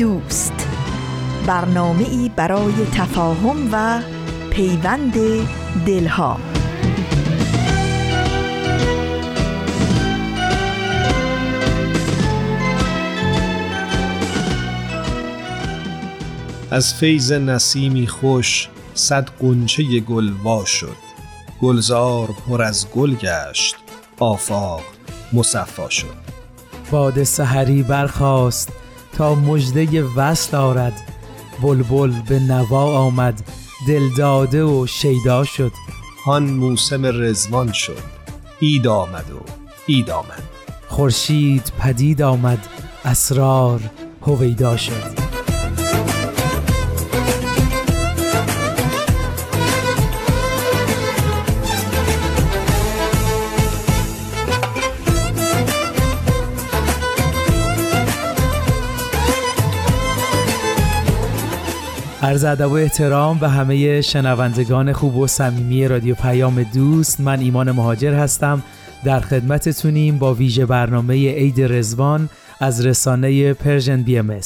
دوست. 0.00 0.68
برنامه 1.46 2.08
ای 2.08 2.30
برای 2.36 2.72
تفاهم 2.92 3.68
و 3.72 4.02
پیوند 4.50 5.14
دلها. 5.86 6.40
از 16.70 16.94
فیض 16.94 17.32
نسیمی 17.32 18.06
خوش 18.06 18.68
صد 18.94 19.28
قنچه 19.40 20.00
گل 20.00 20.30
وا 20.30 20.64
شد. 20.64 20.96
گلزار 21.62 22.28
پر 22.48 22.62
از 22.62 22.90
گل 22.90 23.14
گشت 23.14 23.76
آفاق 24.18 24.82
مصفا 25.32 25.88
شد. 25.88 26.14
باد 26.90 27.22
سحری 27.22 27.82
برخاست 27.82 28.79
تا 29.16 29.34
مژده 29.34 30.02
وصل 30.02 30.56
آرد. 30.56 31.02
بلبل 31.62 32.12
به 32.28 32.38
نوا 32.38 32.98
آمد 32.98 33.42
دلداده 33.88 34.64
و 34.64 34.86
شیدا 34.86 35.44
شد. 35.44 35.72
هان 36.24 36.42
موسم 36.42 37.06
رزوان 37.22 37.72
شد 37.72 38.02
اید 38.60 38.86
آمد 38.86 39.30
و 39.30 39.40
اید 39.86 40.10
آمد. 40.10 40.42
خورشید 40.88 41.72
پدید 41.80 42.22
آمد 42.22 42.66
اسرار 43.04 43.80
هویدا 44.26 44.76
شد. 44.76 45.19
عرض 62.22 62.44
ادب 62.44 62.70
و 62.70 62.74
احترام 62.74 63.38
به 63.38 63.48
همه 63.48 64.00
شنوندگان 64.00 64.92
خوب 64.92 65.16
و 65.16 65.26
صمیمی 65.26 65.88
رادیو 65.88 66.14
پیام 66.14 66.62
دوست 66.62 67.20
من 67.20 67.40
ایمان 67.40 67.70
مهاجر 67.70 68.14
هستم. 68.14 68.62
در 69.04 69.20
خدمتتونیم 69.20 70.18
با 70.18 70.34
ویژه 70.34 70.66
برنامه 70.66 71.14
عید 71.14 71.60
رضوان 71.60 72.28
از 72.60 72.86
رسانه 72.86 73.54
Persian 73.54 74.02
BMS 74.02 74.40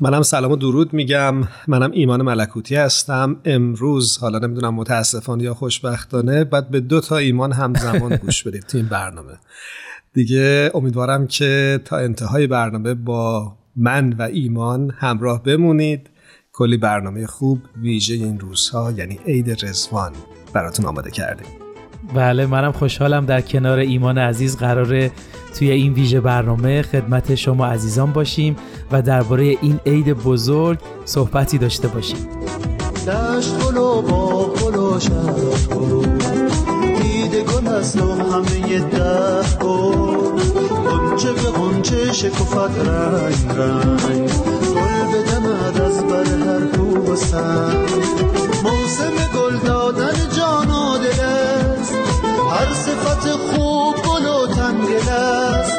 منم 0.00 0.22
سلام 0.22 0.52
و 0.52 0.56
درود 0.56 0.92
میگم. 0.92 1.34
منم 1.68 1.90
ایمان 1.90 2.22
ملکوتی 2.22 2.76
هستم. 2.76 3.36
امروز 3.44 4.18
حالا 4.18 4.38
نمی‌دونم 4.38 4.74
متاسفانه 4.74 5.44
یا 5.44 5.54
خوشبختانه 5.54 6.44
باید 6.44 6.70
به 6.70 6.80
دو 6.80 7.00
تا 7.00 7.16
ایمان 7.16 7.52
همزمان 7.52 8.16
گوش 8.16 8.42
بدید 8.42 8.62
تو 8.62 8.78
این 8.78 8.86
برنامه. 8.86 9.32
دیگه 10.12 10.70
امیدوارم 10.74 11.26
که 11.26 11.80
تا 11.84 11.96
انتهای 11.96 12.46
برنامه 12.46 12.94
با 12.94 13.52
من 13.76 14.12
و 14.12 14.22
ایمان 14.22 14.94
همراه 14.98 15.42
بمونید. 15.42 16.10
کلی 16.60 16.76
برنامه 16.76 17.26
خوب 17.26 17.60
ویژه 17.76 18.14
این 18.14 18.40
روزها 18.40 18.92
یعنی 18.92 19.20
عید 19.26 19.64
رزوان 19.64 20.12
براتون 20.52 20.86
آماده 20.86 21.10
کردیم. 21.10 21.46
بله 22.14 22.46
منم 22.46 22.72
خوشحالم 22.72 23.26
در 23.26 23.40
کنار 23.40 23.78
ایمان 23.78 24.18
عزیز 24.18 24.56
قراره 24.56 25.10
توی 25.54 25.70
این 25.70 25.92
ویژه 25.92 26.20
برنامه 26.20 26.82
خدمت 26.82 27.34
شما 27.34 27.66
عزیزان 27.66 28.12
باشیم 28.12 28.56
و 28.92 29.02
درباره 29.02 29.44
این 29.44 29.80
عید 29.86 30.12
بزرگ 30.12 30.78
صحبتی 31.04 31.58
داشته 31.58 31.88
باشیم. 31.88 32.28
دشت 33.06 33.58
گلو 33.58 34.02
با 34.02 34.54
گلو 34.54 34.98
گل 37.42 37.66
و 38.02 38.14
همه 38.32 38.78
ده 38.78 39.58
گل 39.60 40.40
گنچه 40.86 41.32
به 41.32 41.58
گنچه 41.58 42.12
شکفت 42.12 42.78
رنگ 42.78 43.58
رنگ. 43.58 44.30
از 44.30 44.49
بر 46.10 46.24
هر 46.24 46.66
کو 46.76 46.84
موسم 48.64 49.16
گل 49.34 49.56
دادن 49.66 50.28
جان 50.36 50.70
و 50.70 50.98
دل 50.98 51.20
است. 51.20 51.94
هر 52.50 52.74
صفت 52.74 53.28
خوب 53.28 53.94
گل 53.96 54.26
و 54.26 54.46
تنگل 54.46 55.08
است. 55.08 55.78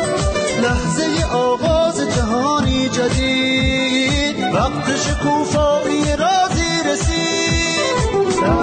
لحظه 0.64 1.36
آغاز 1.36 2.02
جهانی 2.16 2.90
جدید. 2.90 4.56
وقت 4.56 4.96
شکوفایی 4.96 6.16
رازی 6.16 6.74
رسید. 6.92 7.98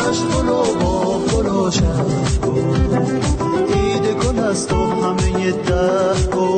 دشت 0.09 0.23
گل 0.23 0.49
و 0.49 0.63
با 0.81 1.19
گل 1.19 1.47
و 1.47 1.71
دیده 3.67 4.15
گل 4.15 4.39
است 4.39 4.73
و 4.73 4.77
همه 4.77 5.53
ده 5.53 6.27
گل. 6.37 6.58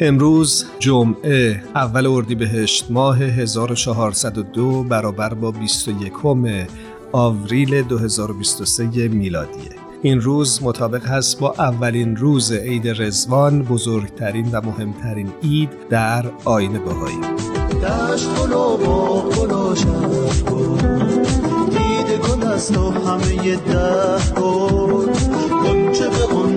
امروز 0.00 0.64
جمعه 0.78 1.62
اول 1.74 2.06
اردیبهشت 2.06 2.86
ماه 2.90 3.18
1402 3.18 4.84
برابر 4.84 5.34
با 5.34 5.50
21 5.50 6.12
آوریل 7.12 7.82
2023 7.82 9.08
میلادیه. 9.08 9.70
این 10.02 10.20
روز 10.20 10.62
مطابق 10.62 11.06
هست 11.06 11.40
با 11.40 11.54
اولین 11.58 12.16
روز 12.16 12.52
عید 12.52 13.02
رزوان 13.02 13.62
بزرگترین 13.62 14.50
و 14.52 14.60
مهمترین 14.60 15.32
عید 15.42 15.70
در 15.90 16.24
آین 16.44 16.72
بهایی. 16.72 17.20
دید 21.70 22.20
همه 23.06 23.56
ده 23.56 25.43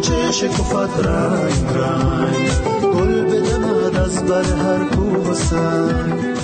شکفت 0.03 1.05
رنگ 1.05 1.53
رنگ. 1.75 2.49
گل 2.81 3.21
بدمد 3.21 3.95
از 3.95 4.25
بر 4.25 4.43
هر 4.43 4.85
کوه 4.85 5.33
سنگ. 5.33 6.37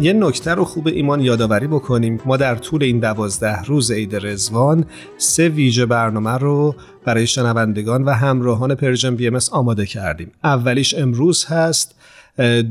یه 0.00 0.12
نکته 0.12 0.54
رو 0.54 0.64
خوب 0.64 0.86
ایمان 0.86 1.20
یادآوری 1.20 1.66
بکنیم. 1.66 2.20
ما 2.24 2.36
در 2.36 2.54
طول 2.54 2.82
این 2.82 2.98
دوازده 2.98 3.62
روز 3.62 3.90
عید 3.90 4.26
رضوان 4.26 4.84
سه 5.18 5.48
ویژه 5.48 5.86
برنامه 5.86 6.30
رو 6.30 6.74
برای 7.04 7.26
شنوندگان 7.26 8.04
و 8.04 8.10
همراهان 8.10 8.74
Persian 8.74 9.16
BMS 9.16 9.38
آماده 9.52 9.86
کردیم. 9.86 10.30
اولیش 10.44 10.94
امروز 10.94 11.44
هست 11.44 11.94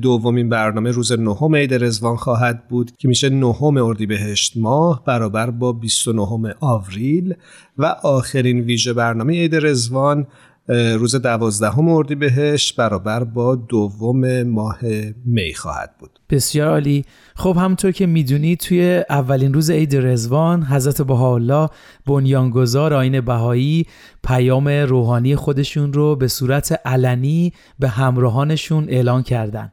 دومین 0.01 0.49
برنامه 0.49 0.91
روز 0.91 1.11
نهم 1.11 1.55
عید 1.55 1.73
رضوان 1.73 2.15
خواهد 2.15 2.67
بود 2.67 2.91
که 2.97 3.07
میشه 3.07 3.29
نهم 3.29 3.77
اردیبهشت 3.77 4.57
ماه 4.57 5.03
برابر 5.05 5.49
با 5.49 5.73
29 5.73 6.55
آوریل 6.59 7.33
و 7.77 7.85
آخرین 8.03 8.59
ویژه 8.59 8.93
برنامه 8.93 9.33
عید 9.33 9.55
رزوان 9.55 10.27
روز 10.67 11.15
دوازدهم 11.15 11.89
اردیبهشت 11.89 12.75
برابر 12.75 13.23
با 13.23 13.55
دوم 13.55 14.43
ماه 14.43 14.79
می 15.25 15.53
خواهد 15.53 15.95
بود. 15.99 16.19
بسیار 16.29 16.67
عالی. 16.67 17.05
خب 17.35 17.57
همونطور 17.57 17.91
که 17.91 18.05
می‌دونید 18.05 18.59
توی 18.59 19.03
اولین 19.09 19.53
روز 19.53 19.69
عید 19.69 19.95
رزوان 19.95 20.63
حضرت 20.63 21.01
بهاءالله 21.01 21.69
بنیانگذار 22.05 22.93
آین 22.93 23.21
بهایی 23.21 23.85
پیام 24.23 24.67
روحانی 24.67 25.35
خودشون 25.35 25.93
رو 25.93 26.15
به 26.15 26.27
صورت 26.27 26.79
علنی 26.85 27.53
به 27.79 27.87
همراهانشون 27.87 28.85
اعلان 28.89 29.23
کردن. 29.23 29.71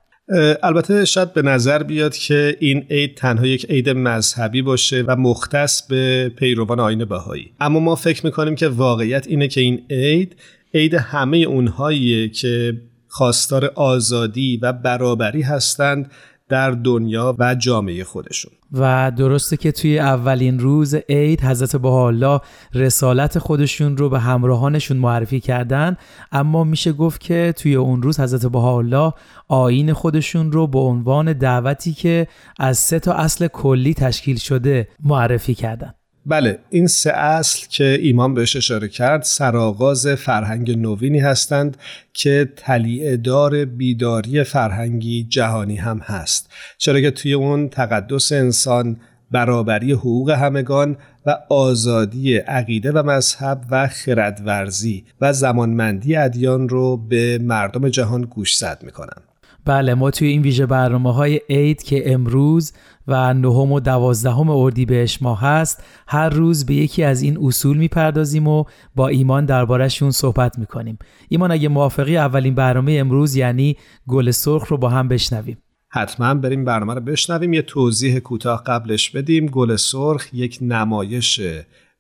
البته 0.63 1.05
شاید 1.05 1.33
به 1.33 1.43
نظر 1.43 1.83
بیاد 1.83 2.15
که 2.15 2.57
این 2.61 2.85
عید 2.91 3.17
تنها 3.17 3.47
یک 3.47 3.67
عید 3.71 3.89
مذهبی 3.89 4.63
باشه 4.63 5.05
و 5.07 5.17
مختص 5.17 5.87
به 5.87 6.33
پیروان 6.37 6.81
آین 6.81 7.05
بهایی. 7.05 7.53
اما 7.61 7.81
ما 7.81 7.95
فکر 7.95 8.27
می‌کنیم 8.27 8.55
که 8.55 8.69
واقعیت 8.69 9.27
اینه 9.27 9.49
که 9.49 9.61
این 9.61 9.81
عید 9.91 10.37
عید 10.75 10.95
همه 10.95 11.37
اونهایی 11.37 12.29
که 12.29 12.81
خواستار 13.09 13.65
آزادی 13.75 14.57
و 14.63 14.73
برابری 14.73 15.43
هستند 15.43 16.11
در 16.49 16.71
دنیا 16.71 17.37
و 17.39 17.55
جامعه 17.55 18.05
خودشون. 18.05 18.53
و 18.73 19.13
درسته 19.17 19.57
که 19.57 19.73
توی 19.73 19.99
اولین 19.99 20.59
روز 20.59 20.95
عید 20.95 21.41
حضرت 21.41 21.77
بهاءالله 21.77 22.41
رسالت 22.75 23.39
خودشون 23.39 23.97
رو 23.97 24.09
به 24.09 24.21
همراهانشون 24.21 24.97
معرفی 24.97 25.41
کردن 25.41 25.97
اما 26.33 26.65
میشه 26.65 26.93
گفت 26.93 27.21
که 27.21 27.55
توی 27.57 27.75
اون 27.75 28.03
روز 28.03 28.21
حضرت 28.21 28.47
بهاءالله 28.47 29.13
آین 29.49 29.93
خودشون 29.93 30.53
رو 30.53 30.67
به 30.67 30.79
عنوان 30.79 31.33
دعوتی 31.33 31.93
که 31.93 32.29
از 32.59 32.79
سه 32.79 32.99
تا 32.99 33.13
اصل 33.13 33.49
کلی 33.49 33.95
تشکیل 33.95 34.37
شده 34.37 34.89
معرفی 35.05 35.55
کردن. 35.55 35.95
بله 36.29 36.59
این 36.71 36.87
سه 36.87 37.11
اصل 37.11 37.67
که 37.69 37.99
ایمان 38.03 38.35
بهش 38.35 38.57
اشاره 38.57 38.89
کرد 38.89 39.23
سرآغاز 39.23 40.07
فرهنگ 40.07 40.79
نوینی 40.79 41.19
هستند 41.19 41.77
که 42.13 42.53
تلیعه 42.57 43.17
دار 43.17 43.65
بیداری 43.65 44.45
فرهنگی 44.45 45.25
جهانی 45.25 45.77
هم 45.77 45.99
هست. 45.99 46.51
چرا 46.79 47.01
که 47.01 47.11
توی 47.11 47.33
اون 47.33 47.69
تقدس 47.69 48.33
انسان 48.33 48.97
برابری 49.31 49.93
حقوق 49.93 50.31
همگان 50.31 50.97
و 51.27 51.39
آزادی 51.49 52.37
عقیده 52.37 52.93
و 52.93 53.03
مذهب 53.03 53.61
و 53.71 53.89
خردورزی 53.89 55.05
و 55.21 55.33
زمانمندی 55.33 56.17
ادیان 56.17 56.69
رو 56.69 56.97
به 56.97 57.39
مردم 57.39 57.89
جهان 57.89 58.23
گوشزد 58.23 58.79
می‌کنن. 58.83 59.28
بله 59.69 59.95
ما 59.95 60.11
توی 60.11 60.29
این 60.29 60.43
ویژه 60.43 60.67
برنامه 60.67 61.15
های 61.15 61.41
عید 61.51 61.83
که 61.83 62.13
امروز 62.13 62.73
و 63.09 63.35
نهم 63.35 63.73
و 63.73 63.81
دوازدهم 63.81 64.51
اردیبهشت 64.51 65.23
ماه 65.23 65.41
هست 65.41 65.83
هر 66.07 66.29
روز 66.29 66.67
به 66.67 66.75
یکی 66.75 67.03
از 67.03 67.23
این 67.23 67.39
اصول 67.43 67.77
می‌پردازیم 67.77 68.49
و 68.49 68.65
با 68.95 69.09
ایمان 69.09 69.45
دربارهشون 69.45 70.11
صحبت 70.11 70.59
می‌کنیم. 70.59 70.99
ایمان 71.29 71.51
اگه 71.51 71.69
موافقی 71.69 72.17
اولین 72.17 72.55
برنامه 72.55 72.93
امروز 72.93 73.37
یعنی 73.37 73.77
گل 74.07 74.31
سرخ 74.31 74.67
رو 74.69 74.77
با 74.77 74.89
هم 74.89 75.09
بشنویم. 75.09 75.59
حتما 75.89 76.35
بریم 76.35 76.65
برنامه 76.65 76.95
رو 76.95 77.01
بشنویم. 77.01 77.53
یه 77.53 77.63
توضیح 77.63 78.19
کوتاه 78.19 78.63
قبلش 78.67 79.11
بدیم. 79.11 79.47
گل 79.47 79.77
سرخ 79.77 80.35
یک 80.35 80.59
نمایش 80.63 81.41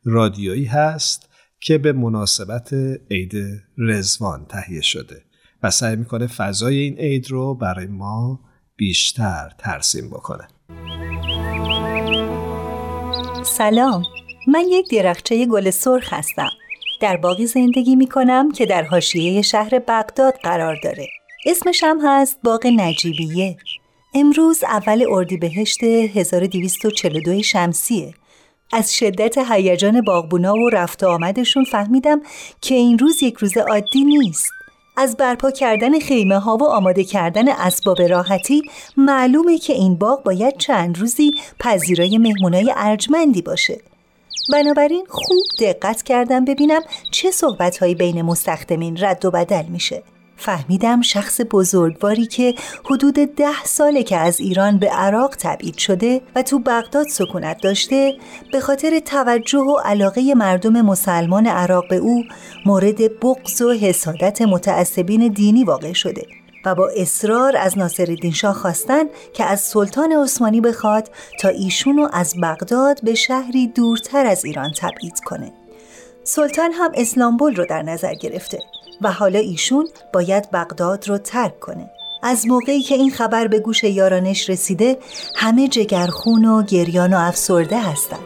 رادیویی 0.04 0.64
هست 0.64 1.30
که 1.60 1.78
به 1.78 1.92
مناسبت 1.92 2.70
عید 3.10 3.32
رزوان 3.78 4.46
تهیه 4.48 4.80
شده. 4.80 5.27
و 5.62 5.70
سعی 5.70 5.96
می‌کنه 5.96 6.26
فضای 6.26 6.76
این 6.76 6.98
عید 6.98 7.30
رو 7.30 7.54
برای 7.54 7.86
ما 7.86 8.40
بیشتر 8.76 9.52
ترسیم 9.58 10.10
بکنه. 10.10 10.48
سلام 13.44 14.02
من 14.48 14.64
یک 14.68 14.90
درخچه 14.90 15.46
گل 15.46 15.70
سرخ 15.70 16.12
هستم. 16.12 16.50
در 17.00 17.16
باقی 17.16 17.46
زندگی 17.46 17.96
می 17.96 18.06
کنم 18.06 18.52
که 18.52 18.66
در 18.66 18.82
حاشیه 18.82 19.42
شهر 19.42 19.78
بغداد 19.78 20.34
قرار 20.42 20.76
داره. 20.84 21.08
اسمش 21.46 21.82
هم 21.82 21.98
هست 22.04 22.38
باغ 22.44 22.66
نجیبیه. 22.66 23.56
امروز 24.14 24.64
اول 24.64 25.04
اردیبهشت 25.10 25.84
1242 25.84 27.42
شمسیه. 27.42 28.14
از 28.72 28.96
شدت 28.96 29.38
هیجان 29.38 30.00
باغبونا 30.00 30.54
و 30.54 30.68
رفت 30.68 31.04
آمدشون 31.04 31.64
فهمیدم 31.64 32.20
که 32.60 32.74
این 32.74 32.98
روز 32.98 33.22
یک 33.22 33.34
روز 33.34 33.56
عادی 33.56 34.04
نیست. 34.04 34.50
از 34.98 35.16
برپا 35.16 35.50
کردن 35.50 35.98
خیمه 35.98 36.38
ها 36.38 36.56
و 36.56 36.68
آماده 36.68 37.04
کردن 37.04 37.48
اسباب 37.48 38.02
راحتی 38.02 38.62
معلومه 38.96 39.58
که 39.58 39.72
این 39.72 39.94
باغ 39.94 40.22
باید 40.22 40.56
چند 40.56 40.98
روزی 40.98 41.30
پذیرای 41.60 42.18
مهمونای 42.18 42.72
ارجمندی 42.76 43.42
باشه. 43.42 43.80
بنابراین 44.52 45.06
خوب 45.08 45.44
دقت 45.60 46.02
کردم 46.02 46.44
ببینم 46.44 46.80
چه 47.10 47.30
صحبت 47.30 47.84
بین 47.84 48.22
مستخدمین 48.22 48.96
رد 49.00 49.24
و 49.24 49.30
بدل 49.30 49.64
میشه. 49.66 50.02
فهمیدم 50.38 51.02
شخص 51.02 51.40
بزرگواری 51.50 52.26
که 52.26 52.54
حدود 52.84 53.14
ده 53.14 53.64
ساله 53.64 54.02
که 54.02 54.16
از 54.16 54.40
ایران 54.40 54.78
به 54.78 54.88
عراق 54.88 55.36
تبعید 55.38 55.78
شده 55.78 56.20
و 56.34 56.42
تو 56.42 56.58
بغداد 56.58 57.08
سکونت 57.08 57.60
داشته 57.62 58.14
به 58.52 58.60
خاطر 58.60 58.98
توجه 58.98 59.58
و 59.58 59.76
علاقه 59.84 60.34
مردم 60.34 60.82
مسلمان 60.82 61.46
عراق 61.46 61.88
به 61.90 61.96
او 61.96 62.24
مورد 62.66 63.20
بغض 63.20 63.62
و 63.62 63.72
حسادت 63.72 64.42
متعصبین 64.42 65.28
دینی 65.28 65.64
واقع 65.64 65.92
شده 65.92 66.22
و 66.64 66.74
با 66.74 66.88
اصرار 66.96 67.56
از 67.56 67.78
ناصرالدین 67.78 68.32
شاه 68.32 68.54
خواستن 68.54 69.04
که 69.32 69.44
از 69.44 69.60
سلطان 69.60 70.12
عثمانی 70.12 70.60
بخواد 70.60 71.10
تا 71.40 71.48
ایشونو 71.48 72.08
از 72.12 72.34
بغداد 72.42 73.00
به 73.04 73.14
شهری 73.14 73.66
دورتر 73.66 74.26
از 74.26 74.44
ایران 74.44 74.72
تبعید 74.78 75.20
کنه. 75.24 75.52
سلطان 76.30 76.72
هم 76.72 76.92
اسلامبول 76.94 77.56
رو 77.56 77.66
در 77.66 77.82
نظر 77.82 78.14
گرفته 78.14 78.58
و 79.00 79.12
حالا 79.12 79.38
ایشون 79.38 79.88
باید 80.12 80.50
بغداد 80.50 81.08
رو 81.08 81.18
ترک 81.18 81.60
کنه. 81.60 81.90
از 82.22 82.46
موقعی 82.46 82.82
که 82.82 82.94
این 82.94 83.10
خبر 83.10 83.48
به 83.48 83.58
گوش 83.58 83.84
یارانش 83.84 84.50
رسیده 84.50 84.98
همه 85.36 85.68
جگرخون 85.68 86.44
و 86.44 86.62
گریان 86.62 87.14
و 87.14 87.16
افسرده 87.16 87.78
هستن. 87.78 88.18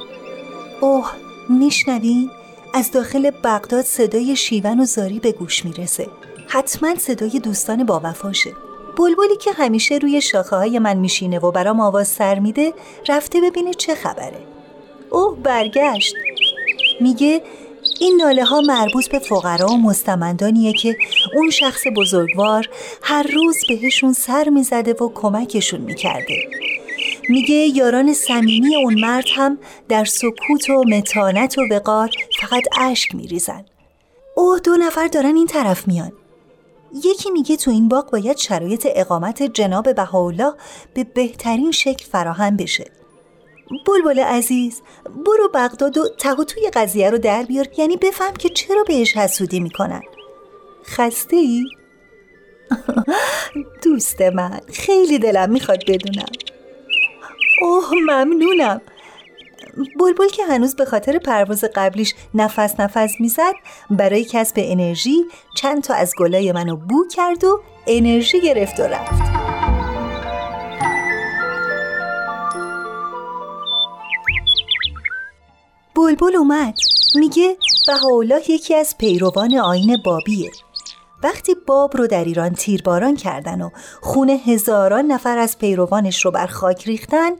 اوه 0.80 1.12
میشنوین؟ 1.48 2.30
از 2.74 2.90
داخل 2.90 3.30
بغداد 3.30 3.84
صدای 3.84 4.36
شیون 4.36 4.80
و 4.80 4.84
زاری 4.84 5.18
به 5.18 5.32
گوش 5.32 5.64
می‌رسه. 5.64 6.06
حتما 6.48 6.94
صدای 6.94 7.40
دوستان 7.40 7.84
با 7.84 8.00
وفاشه. 8.04 8.50
بلبلی 8.96 9.36
که 9.40 9.52
همیشه 9.52 9.94
روی 9.94 10.20
شاخه 10.20 10.56
های 10.56 10.78
من 10.78 10.96
میشینه 10.96 11.38
و 11.38 11.50
برام 11.50 11.80
آواز 11.80 12.08
سر 12.08 12.38
میده 12.38 12.72
رفته 13.08 13.40
ببینه 13.40 13.74
چه 13.74 13.94
خبره. 13.94 14.38
اوه 15.10 15.38
برگشت. 15.42 16.14
میگه 17.00 17.42
این 18.00 18.16
ناله 18.16 18.44
ها 18.44 18.60
مربوط 18.60 19.08
به 19.08 19.18
فقرا 19.18 19.66
و 19.66 19.76
مستمندانیه 19.76 20.72
که 20.72 20.96
اون 21.36 21.50
شخص 21.50 21.82
بزرگوار 21.96 22.68
هر 23.02 23.22
روز 23.22 23.56
بهشون 23.68 24.12
سر 24.12 24.48
می‌زده 24.48 24.92
و 24.92 25.08
کمکشون 25.14 25.80
می‌کرده. 25.80 26.36
میگه 27.28 27.54
یاران 27.54 28.14
صمیمی 28.14 28.76
اون 28.76 29.00
مرد 29.00 29.24
هم 29.34 29.58
در 29.88 30.04
سکوت 30.04 30.70
و 30.70 30.84
متانت 30.84 31.58
و 31.58 31.62
وقار 31.70 32.10
فقط 32.40 32.62
اشک 32.80 33.14
میریزن. 33.14 33.64
اوه 34.36 34.58
دو 34.58 34.76
نفر 34.76 35.06
دارن 35.06 35.36
این 35.36 35.46
طرف 35.46 35.88
میان. 35.88 36.12
یکی 37.04 37.30
میگه 37.30 37.56
تو 37.56 37.70
این 37.70 37.88
باغ 37.88 38.10
باید 38.10 38.36
شرایط 38.36 38.86
اقامت 38.90 39.42
جناب 39.42 39.94
بهاءالله 39.94 40.52
به 40.94 41.04
بهترین 41.04 41.70
شکل 41.70 42.04
فراهم 42.04 42.56
بشه. 42.56 43.01
بلبل 43.86 44.18
عزیز 44.18 44.82
برو 45.26 45.48
بغداد 45.54 45.98
و 45.98 46.08
تهو 46.18 46.44
توی 46.44 46.70
قضیه 46.74 47.10
رو 47.10 47.18
در 47.18 47.42
بیار. 47.42 47.66
یعنی 47.78 47.96
بفهم 47.96 48.34
که 48.34 48.48
چرا 48.48 48.84
بهش 48.84 49.16
حسودی 49.16 49.60
می‌کنن. 49.60 50.02
خسته 50.86 51.36
ای؟ 51.36 51.64
دوست 53.84 54.20
من 54.22 54.60
خیلی 54.72 55.18
دلم 55.18 55.50
می‌خواد 55.50 55.78
بدونم. 55.88 56.32
اوه 57.62 57.90
ممنونم. 58.06 58.80
بلبل 60.00 60.28
که 60.28 60.44
هنوز 60.44 60.76
به 60.76 60.84
خاطر 60.84 61.18
پرواز 61.18 61.64
قبلیش 61.74 62.14
نفس 62.34 62.80
نفس 62.80 63.14
می‌زد 63.20 63.54
برای 63.90 64.24
کسب 64.24 64.54
انرژی 64.56 65.24
چند 65.56 65.82
تا 65.82 65.94
از 65.94 66.14
گلای 66.18 66.52
منو 66.52 66.76
بو 66.76 67.06
کرد 67.08 67.44
و 67.44 67.60
انرژی 67.86 68.40
گرفت 68.40 68.80
و 68.80 68.82
رفت. 68.82 69.51
بلبل 76.16 76.36
اومد. 76.36 76.74
میگه 77.14 77.56
بهاءالله 77.86 78.50
یکی 78.50 78.74
از 78.74 78.98
پیروان 78.98 79.54
آین 79.54 79.96
بابیه. 80.04 80.50
وقتی 81.22 81.54
باب 81.66 81.96
رو 81.96 82.06
در 82.06 82.24
ایران 82.24 82.54
تیرباران 82.54 83.16
کردن 83.16 83.60
و 83.62 83.70
خون 84.00 84.30
هزاران 84.30 85.06
نفر 85.06 85.38
از 85.38 85.58
پیروانش 85.58 86.24
رو 86.24 86.30
بر 86.30 86.46
خاک 86.46 86.84
ریختن 86.84 87.30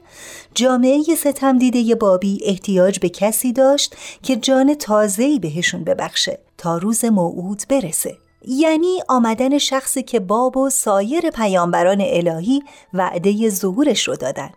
جامعه 0.55 1.03
ستم 1.17 1.57
دیده 1.57 1.95
بابی 1.95 2.39
احتیاج 2.43 2.99
به 2.99 3.09
کسی 3.09 3.53
داشت 3.53 3.95
که 4.23 4.35
جان 4.35 4.75
تازه‌ای 4.75 5.39
بهشون 5.39 5.83
ببخشه 5.83 6.39
تا 6.57 6.77
روز 6.77 7.05
موعود 7.05 7.63
برسه. 7.69 8.17
یعنی 8.47 8.99
آمدن 9.07 9.57
شخصی 9.57 10.03
که 10.03 10.19
باب 10.19 10.57
و 10.57 10.69
سایر 10.69 11.29
پیامبران 11.29 12.01
الهی 12.01 12.63
وعده 12.93 13.49
ظهورش 13.49 14.07
رو 14.07 14.15
دادن. 14.15 14.49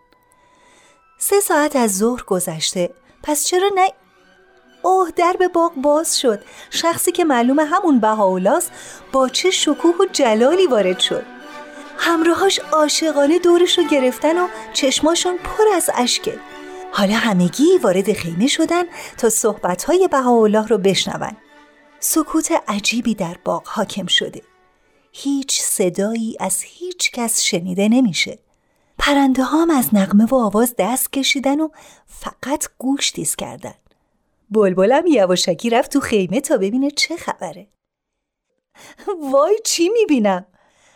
سه 1.19 1.39
ساعت 1.39 1.75
از 1.75 1.97
ظهر 1.97 2.23
گذشته. 2.23 2.89
پس 3.23 3.45
چرا 3.45 3.69
نه 3.75 3.91
اوه 4.81 5.09
به 5.39 5.47
باغ 5.47 5.73
باز 5.75 6.19
شد. 6.19 6.43
شخصی 6.69 7.11
که 7.11 7.25
معلوم 7.25 7.59
همون 7.59 7.99
بهاولاست 7.99 8.71
با 9.11 9.29
چه 9.29 9.51
شکوه 9.51 9.95
و 9.99 10.05
جلالی 10.11 10.67
وارد 10.67 10.99
شد. 10.99 11.23
همراهاش 11.97 12.59
عاشقانه 12.59 13.39
دورش 13.39 13.77
رو 13.77 13.83
گرفتن 13.83 14.37
و 14.37 14.47
چشماشون 14.73 15.37
پر 15.37 15.63
از 15.75 15.89
اشکه 15.95 16.39
حالا 16.91 17.15
همگی 17.15 17.77
وارد 17.83 18.13
خیمه 18.13 18.47
شدن 18.47 18.83
تا 19.17 19.29
صحبتهای 19.29 20.07
بهاءالله 20.11 20.67
رو 20.67 20.77
بشنون. 20.77 21.37
سکوت 21.99 22.51
عجیبی 22.67 23.15
در 23.15 23.37
باغ 23.45 23.67
حاکم 23.67 24.05
شده. 24.05 24.41
هیچ 25.11 25.61
صدایی 25.61 26.37
از 26.39 26.61
هیچ 26.61 27.11
کس 27.11 27.41
شنیده 27.41 27.89
نمیشه. 27.89 28.39
پرنده 28.97 29.43
هم 29.43 29.69
از 29.69 29.95
نغمه 29.95 30.25
و 30.25 30.35
آواز 30.35 30.75
دست 30.77 31.13
کشیدن 31.13 31.59
و 31.59 31.69
فقط 32.05 32.65
گوش 32.77 33.11
تیز 33.11 33.35
کردن. 33.35 33.73
بلبلم 34.49 35.07
یواشکی 35.07 35.69
رفت 35.69 35.93
تو 35.93 35.99
خیمه 35.99 36.41
تا 36.41 36.57
ببینه 36.57 36.91
چه 36.91 37.15
خبره. 37.15 37.67
وای 39.31 39.59
چی 39.65 39.89
می‌بینم؟ 39.89 40.45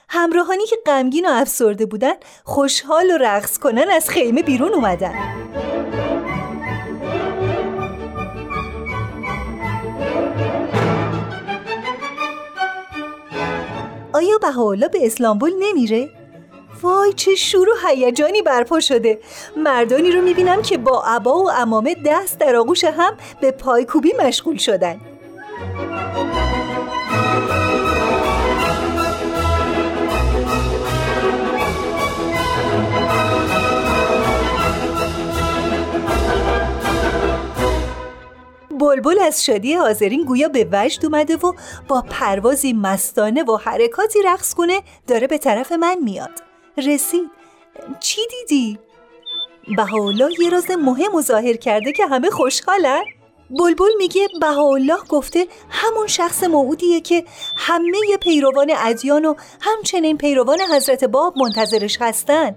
همراهانی 0.09 0.65
که 0.65 0.75
غمگین 0.85 1.25
و 1.25 1.29
افسرده 1.31 1.85
بودن 1.85 2.13
خوشحال 2.43 3.11
و 3.11 3.17
رقص 3.17 3.57
کنن 3.57 3.85
از 3.91 4.09
خیمه 4.09 4.41
بیرون 4.41 4.73
اومدن. 4.73 5.15
آیا 14.13 14.37
بهاءالله 14.41 14.87
به 14.87 15.05
اسلامبول 15.05 15.51
نمیره؟ 15.59 16.20
وای 16.81 17.13
چه 17.13 17.35
شور 17.35 17.69
و 17.69 17.73
هیجانی 17.87 18.41
برپا 18.41 18.79
شده. 18.79 19.19
مردانی 19.57 20.11
رو 20.11 20.21
می‌بینم 20.21 20.61
که 20.61 20.77
با 20.77 21.03
عبا 21.05 21.43
و 21.43 21.51
امامه 21.51 21.95
دست 22.05 22.39
در 22.39 22.55
آغوش 22.55 22.83
هم 22.83 23.17
به 23.41 23.51
پایکوبی 23.51 24.13
مشغول 24.19 24.57
شدن. 24.57 25.01
بلبل 38.79 39.19
از 39.19 39.45
شادی 39.45 39.73
حاضرین 39.73 40.23
گویا 40.23 40.47
به 40.47 40.67
وجد 40.71 41.05
اومده 41.05 41.35
و 41.35 41.53
با 41.87 42.03
پروازی 42.09 42.73
مستانه 42.73 43.43
و 43.43 43.57
حرکاتی 43.57 44.19
رقص 44.25 44.53
کنه 44.53 44.81
داره 45.07 45.27
به 45.27 45.37
طرف 45.37 45.71
من 45.71 45.97
میاد. 46.03 46.50
رسید 46.81 47.29
چی 47.99 48.21
دیدی؟ 48.29 48.79
بهاءالله 49.77 50.29
یه 50.39 50.49
راز 50.49 50.71
مهم 50.71 51.21
ظاهر 51.21 51.53
کرده 51.53 51.91
که 51.91 52.05
همه 52.05 52.29
خوشحالن؟ 52.29 53.03
بلبل 53.49 53.91
میگه 53.97 54.27
بهاءالله 54.41 55.03
گفته 55.09 55.47
همون 55.69 56.07
شخص 56.07 56.43
موعودیه 56.43 57.01
که 57.01 57.23
همه 57.55 58.17
پیروان 58.21 58.71
ادیان 58.77 59.25
و 59.25 59.35
همچنین 59.61 60.17
پیروان 60.17 60.57
حضرت 60.75 61.03
باب 61.03 61.37
منتظرش 61.37 61.97
هستن 62.01 62.55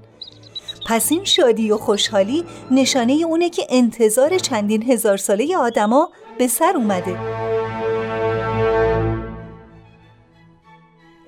پس 0.87 1.13
این 1.13 1.25
شادی 1.25 1.71
و 1.71 1.77
خوشحالی 1.77 2.45
نشانه 2.71 3.13
اونه 3.13 3.51
که 3.51 3.67
انتظار 3.69 4.39
چندین 4.39 4.83
هزار 4.83 5.17
ساله 5.17 5.57
آدما 5.57 6.09
به 6.39 6.49
سر 6.49 6.73
اومده 6.77 7.19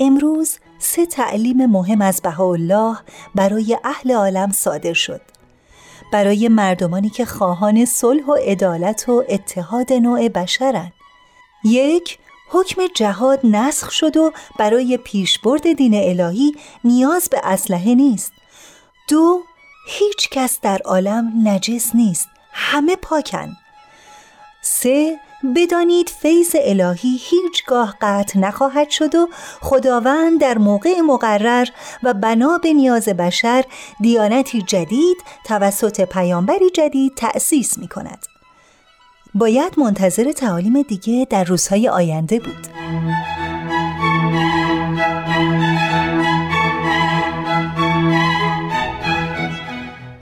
امروز 0.01 0.59
سه 0.79 1.07
تعلیم 1.07 1.67
مهم 1.67 2.03
از 2.03 2.23
بهاءالله 2.23 2.99
برای 3.35 3.79
اهل 3.85 4.13
عالم 4.13 4.53
صادر 4.53 4.93
شد. 4.93 5.21
برای 6.13 6.49
مردمانی 6.49 7.11
که 7.11 7.25
خواهان 7.25 7.85
صلح 7.85 8.25
و 8.27 8.35
عدالت 8.35 9.09
و 9.09 9.25
اتحاد 9.29 9.93
نوع 9.93 10.29
بشرند 10.29 10.93
یک 11.65 12.19
حکم 12.51 12.83
جهاد 12.95 13.41
نسخ 13.45 13.91
شد 13.91 14.17
و 14.17 14.33
برای 14.59 14.97
پیشبرد 14.97 15.73
دین 15.73 15.95
الهی 15.95 16.55
نیاز 16.85 17.29
به 17.29 17.41
اسلحه 17.45 17.95
نیست. 17.95 18.33
دو 19.09 19.41
هیچ 19.89 20.31
کس 20.31 20.61
در 20.61 20.79
عالم 20.85 21.33
نجس 21.49 21.95
نیست. 21.95 22.29
همه 22.53 22.97
پاکن. 22.97 23.57
سه 24.63 25.21
بدانید 25.55 26.09
فیض 26.09 26.57
الهی 26.65 27.21
هیچگاه 27.21 27.97
قطع 28.01 28.39
نخواهد 28.39 28.91
شد 28.91 29.15
و 29.15 29.29
خداوند 29.61 30.41
در 30.41 30.59
موقع 30.59 31.01
مقرر 31.01 31.67
و 32.03 32.15
بنا 32.15 32.59
به 32.59 32.73
نیاز 32.73 33.09
بشر 33.09 33.65
دیانتی 34.01 34.63
جدید 34.63 35.17
توسط 35.45 36.01
پیامبری 36.01 36.71
جدید 36.71 37.15
تأسیس 37.15 37.79
می 37.79 37.89
کند. 37.89 38.27
باید 39.35 39.79
منتظر 39.79 40.33
تعالیم 40.33 40.83
دیگه 40.83 41.27
در 41.31 41.45
روزهای 41.45 41.89
آینده 41.89 42.39
بود. 42.39 42.67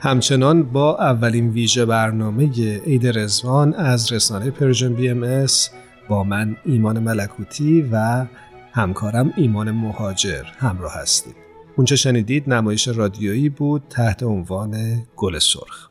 همچنان 0.05 0.63
با 0.63 0.97
اولین 0.97 1.49
ویژه 1.49 1.85
برنامه 1.85 2.49
عید 2.85 3.07
رضوان 3.07 3.73
از 3.73 4.11
رسانه 4.11 4.51
Persian 4.51 4.93
BMS 4.93 5.45
با 6.09 6.23
من 6.23 6.55
ایمان 6.65 6.99
ملکوتی 6.99 7.89
و 7.91 8.25
همکارم 8.71 9.33
ایمان 9.35 9.71
مهاجر 9.71 10.43
همراه 10.57 10.93
هستید. 10.93 11.35
اونچه 11.75 11.95
شنیدید 11.95 12.49
نمایش 12.49 12.87
رادیویی 12.87 13.49
بود 13.49 13.83
تحت 13.89 14.23
عنوان 14.23 15.03
گل 15.15 15.39
سرخ. 15.39 15.89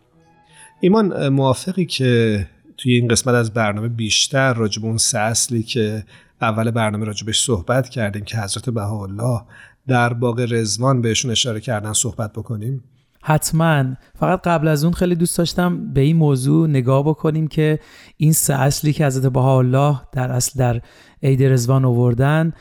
ایمان 0.81 1.29
موافقی 1.29 1.85
که 1.85 2.47
توی 2.77 2.95
این 2.95 3.09
قسمت 3.09 3.35
از 3.35 3.55
برنامه 3.55 3.89
بیشتر 3.89 4.55
راجع 4.55 4.73
به 4.73 4.85
اون 4.85 4.97
سه 4.97 5.19
اصلی 5.19 5.63
که 5.63 6.05
اول 6.41 6.71
برنامه 6.71 7.05
راجع 7.05 7.22
بهش 7.22 7.45
صحبت 7.45 7.89
کردیم 7.89 8.25
که 8.25 8.39
حضرت 8.39 8.71
بهاءالله 8.71 9.41
در 9.87 10.13
باغ 10.13 10.47
رزوان 10.51 11.01
بهشون 11.03 11.31
اشاره 11.31 11.61
کردن 11.61 11.93
صحبت 11.93 12.33
بکنیم؟ 12.33 12.85
حتما. 13.27 13.85
فقط 14.19 14.41
قبل 14.47 14.69
از 14.69 14.85
اون 14.85 14.93
خیلی 14.93 15.15
دوست 15.15 15.39
داشتم 15.39 15.93
به 15.93 16.01
این 16.01 16.17
موضوع 16.17 16.69
نگاه 16.69 17.05
بکنیم 17.05 17.49
که 17.49 17.79
این 18.17 18.33
سه 18.33 18.55
اصلی 18.55 18.93
که 18.93 19.07
حضرت 19.07 19.37
الله 19.37 20.01
در 20.13 20.33
اصل 20.33 20.59
در 20.59 20.81
عید 21.23 21.43
رزوان 21.43 21.85
آوردن 21.85 22.53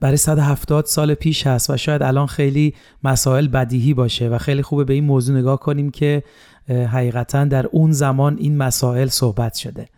برای 0.00 0.16
170 0.16 0.84
سال 0.84 1.14
پیش 1.14 1.46
هست 1.46 1.70
و 1.70 1.76
شاید 1.76 2.02
الان 2.02 2.26
خیلی 2.26 2.74
مسائل 3.02 3.48
بدیهی 3.48 3.94
باشه 3.94 4.28
و 4.28 4.38
خیلی 4.38 4.62
خوبه 4.62 4.84
به 4.84 4.94
این 4.94 5.04
موضوع 5.04 5.38
نگاه 5.38 5.60
کنیم 5.60 5.90
که 5.90 6.22
حقیقتا 6.68 7.44
در 7.44 7.66
اون 7.66 7.92
زمان 7.92 8.36
این 8.38 8.56
مسائل 8.56 9.08
صحبت 9.08 9.54
شده. 9.54 9.88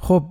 خب 0.00 0.24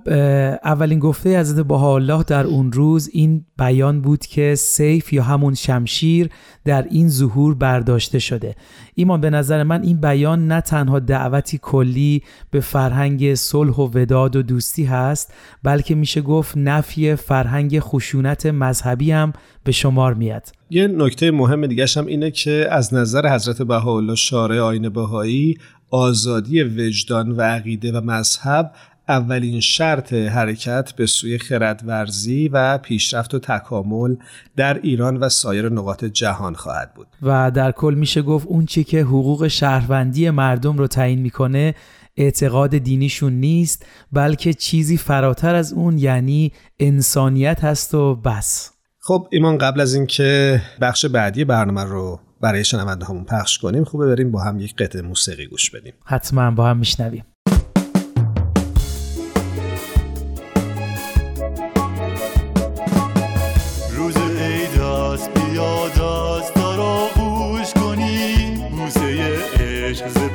اولین 0.63 0.99
گفته 0.99 1.39
حضرت 1.39 1.71
الله 1.71 2.23
در 2.23 2.45
اون 2.45 2.71
روز 2.71 3.09
این 3.13 3.45
بیان 3.57 4.01
بود 4.01 4.25
که 4.25 4.55
سیف 4.55 5.13
یا 5.13 5.23
همون 5.23 5.53
شمشیر 5.53 6.29
در 6.65 6.87
این 6.89 7.09
ظهور 7.09 7.55
برداشته 7.55 8.19
شده. 8.19 8.55
ایمان 8.95 9.21
به 9.21 9.29
نظر 9.29 9.63
من 9.63 9.83
این 9.83 10.01
بیان 10.01 10.47
نه 10.47 10.61
تنها 10.61 10.99
دعوتی 10.99 11.59
کلی 11.61 12.23
به 12.51 12.59
فرهنگ 12.59 13.35
صلح 13.35 13.75
و 13.75 13.89
وداد 13.93 14.35
و 14.35 14.41
دوستی 14.41 14.83
هست 14.83 15.33
بلکه 15.63 15.95
میشه 15.95 16.21
گفت 16.21 16.57
نفی 16.57 17.15
فرهنگ 17.15 17.79
خشونت 17.79 18.45
مذهبی 18.45 19.11
هم 19.11 19.33
به 19.63 19.71
شمار 19.71 20.13
میاد. 20.13 20.43
یه 20.69 20.87
نکته 20.87 21.31
مهم 21.31 21.67
دیگه 21.67 21.85
هم 21.95 22.05
اینه 22.05 22.31
که 22.31 22.67
از 22.71 22.93
نظر 22.93 23.35
حضرت 23.35 23.61
بهاءالله 23.61 24.15
شارع 24.15 24.59
آین 24.59 24.89
بهایی 24.89 25.57
آزادی 25.89 26.63
وجدان 26.63 27.31
و 27.31 27.41
عقیده 27.41 27.91
و 27.91 28.01
مذهب 28.01 28.71
اولین 29.09 29.59
شرط 29.59 30.13
حرکت 30.13 30.91
به 30.95 31.05
سوی 31.05 31.37
خردورزی 31.37 32.47
و 32.47 32.77
پیشرفت 32.77 33.33
و 33.33 33.39
تکامل 33.39 34.15
در 34.55 34.79
ایران 34.83 35.17
و 35.17 35.29
سایر 35.29 35.69
نقاط 35.69 36.05
جهان 36.05 36.53
خواهد 36.53 36.93
بود. 36.93 37.07
و 37.21 37.51
در 37.51 37.71
کل 37.71 37.93
میشه 37.97 38.21
گفت 38.21 38.47
اون 38.47 38.65
چی 38.65 38.83
که 38.83 39.01
حقوق 39.01 39.47
شهروندی 39.47 40.29
مردم 40.29 40.77
رو 40.77 40.87
تعیین 40.87 41.19
می‌کنه 41.19 41.75
اعتقاد 42.17 42.77
دینیشون 42.77 43.33
نیست 43.33 43.85
بلکه 44.11 44.53
چیزی 44.53 44.97
فراتر 44.97 45.55
از 45.55 45.73
اون 45.73 45.97
یعنی 45.97 46.51
انسانیت 46.79 47.63
هست 47.63 47.93
و 47.93 48.15
بس. 48.15 48.71
خب 48.99 49.27
ایمان 49.31 49.57
قبل 49.57 49.81
از 49.81 49.93
اینکه 49.93 50.61
بخش 50.81 51.05
بعدی 51.05 51.45
برنامه 51.45 51.83
رو 51.83 52.19
برای 52.41 52.63
شنونده 52.63 53.05
همون 53.05 53.23
پخش 53.23 53.57
کنیم 53.57 53.83
خوبه 53.83 54.07
بریم 54.07 54.31
با 54.31 54.41
هم 54.41 54.59
یک 54.59 54.75
قطعه 54.75 55.01
موسیقی 55.01 55.47
گوش 55.47 55.69
بدیم. 55.71 55.93
حتما 56.05 56.51
با 56.51 56.67
هم 56.69 56.77
میشنویم. 56.77 57.25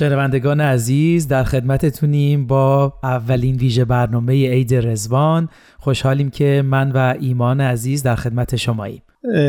شنوندگان 0.00 0.60
عزیز 0.60 1.28
در 1.28 1.44
خدمتتونیم 1.44 2.46
با 2.46 2.94
اولین 3.02 3.56
ویژه 3.56 3.84
برنامه 3.84 4.50
عید 4.50 4.74
رزوان 4.74 5.48
خوشحالیم 5.78 6.30
که 6.30 6.62
من 6.66 6.92
و 6.92 7.14
ایمان 7.20 7.60
عزیز 7.60 8.02
در 8.02 8.16
خدمت 8.16 8.56
شماییم. 8.56 9.02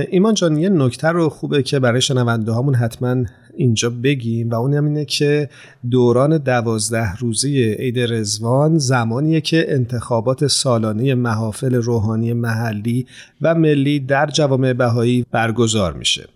ایمان 0.09 0.33
جان 0.33 0.57
یه 0.57 0.69
نکته 0.69 1.07
رو 1.07 1.29
خوبه 1.29 1.63
که 1.63 1.79
برای 1.79 2.01
شنونده 2.01 2.51
هامون 2.51 2.75
حتما 2.75 3.15
اینجا 3.57 3.89
بگیم 3.89 4.49
و 4.49 4.55
اون 4.55 4.73
اینه 4.73 5.05
که 5.05 5.49
دوران 5.91 6.37
دوازده 6.37 7.15
روزه 7.15 7.49
عید 7.79 7.99
رزوان 7.99 8.77
زمانیه 8.77 9.41
که 9.41 9.65
انتخابات 9.73 10.47
سالانه 10.47 11.15
محافل 11.15 11.75
روحانی 11.75 12.33
محلی 12.33 13.05
و 13.41 13.55
ملی 13.55 13.99
در 13.99 14.25
جوامع 14.25 14.73
بهایی 14.73 15.25
برگزار 15.31 15.93
میشه. 15.93 16.27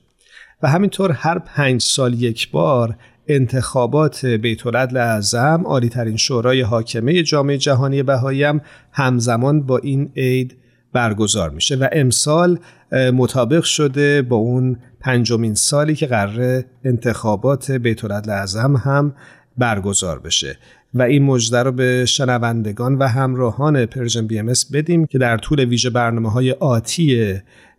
و 0.63 0.67
همینطور 0.67 1.11
هر 1.11 1.39
پنج 1.39 1.81
سال 1.81 2.13
یک 2.13 2.51
بار 2.51 2.95
انتخابات 3.27 4.25
بیت‌العدل 4.25 4.67
اعظم 4.67 5.63
عالی 5.65 5.89
ترین 5.89 6.17
شورای 6.17 6.61
حاکمه 6.61 7.23
جامعه 7.23 7.57
جهانی 7.57 8.03
بهایی 8.03 8.43
هم 8.43 8.61
همزمان 8.91 9.61
با 9.61 9.77
این 9.77 10.11
عید 10.15 10.57
برگزار 10.93 11.49
میشه 11.49 11.75
و 11.75 11.87
امسال 11.91 12.59
مطابق 12.91 13.63
شده 13.63 14.21
با 14.21 14.35
اون 14.35 14.77
پنجمین 14.99 15.53
سالی 15.53 15.95
که 15.95 16.07
قراره 16.07 16.63
انتخابات 16.83 17.71
بیت‌العدل 17.71 18.05
اعظم 18.05 18.75
هم 18.75 19.15
برگزار 19.57 20.19
بشه. 20.19 20.57
و 20.93 21.01
این 21.01 21.23
مژده 21.23 21.63
رو 21.63 21.71
به 21.71 22.05
شنوندگان 22.05 22.95
و 22.95 23.07
همراهان 23.07 23.85
Persian 23.85 24.27
BMS 24.27 24.53
بدیم 24.73 25.05
که 25.05 25.17
در 25.17 25.37
طول 25.37 25.59
ویژه 25.59 25.89
برنامه 25.89 26.31
های 26.31 26.51
آتی 26.51 27.33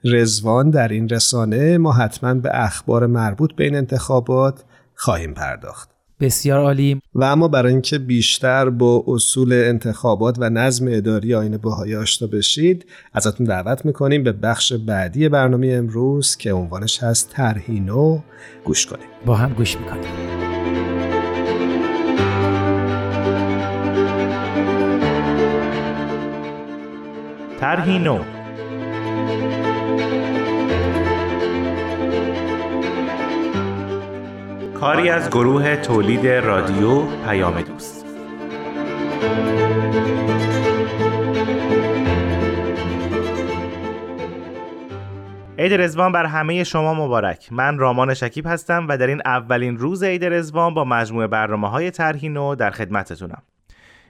رزوان 0.04 0.70
در 0.70 0.88
این 0.88 1.08
رسانه 1.08 1.78
ما 1.78 1.92
حتما 1.92 2.34
به 2.34 2.50
اخبار 2.52 3.06
مربوط 3.06 3.54
به 3.54 3.64
این 3.64 3.76
انتخابات 3.76 4.64
خواهیم 4.96 5.34
پرداخت. 5.34 5.90
بسیار 6.20 6.60
عالی. 6.60 7.00
و 7.14 7.24
اما 7.24 7.48
برای 7.48 7.72
اینکه 7.72 7.98
بیشتر 7.98 8.70
با 8.70 9.04
اصول 9.06 9.52
انتخابات 9.52 10.36
و 10.38 10.50
نظم 10.50 10.86
اداری 10.88 11.34
آین 11.34 11.56
بهایی 11.56 11.96
آشنا 11.96 12.28
بشید 12.28 12.86
ازتون 13.12 13.46
دعوت 13.46 13.84
می‌کنیم 13.84 14.22
به 14.22 14.32
بخش 14.32 14.72
بعدی 14.72 15.28
برنامه 15.28 15.66
امروز 15.66 16.36
که 16.36 16.52
عنوانش 16.52 17.02
هست 17.02 17.30
ترهینو 17.30 18.20
گوش 18.64 18.86
کنیم. 18.86 19.08
با 19.26 19.36
هم 19.36 19.52
گوش 19.52 19.76
می‌کنیم. 19.76 20.36
ترهینو 27.60 28.24
کاری 34.80 35.10
از 35.10 35.30
گروه 35.30 35.76
تولید 35.76 36.26
رادیو 36.26 37.02
پیام 37.06 37.60
دوست. 37.60 38.06
عید 45.58 45.72
رزوان 45.72 46.12
بر 46.12 46.24
همه 46.24 46.64
شما 46.64 46.94
مبارک. 46.94 47.48
من 47.50 47.78
رامان 47.78 48.14
شکیب 48.14 48.46
هستم 48.46 48.86
و 48.88 48.98
در 48.98 49.06
این 49.06 49.22
اولین 49.24 49.76
روز 49.78 50.02
عید 50.02 50.24
رزوان 50.24 50.74
با 50.74 50.84
مجموعه 50.84 51.26
برنامه 51.26 51.70
های 51.70 51.90
ترهینو 51.90 52.54
در 52.54 52.70
خدمتتونم. 52.70 53.42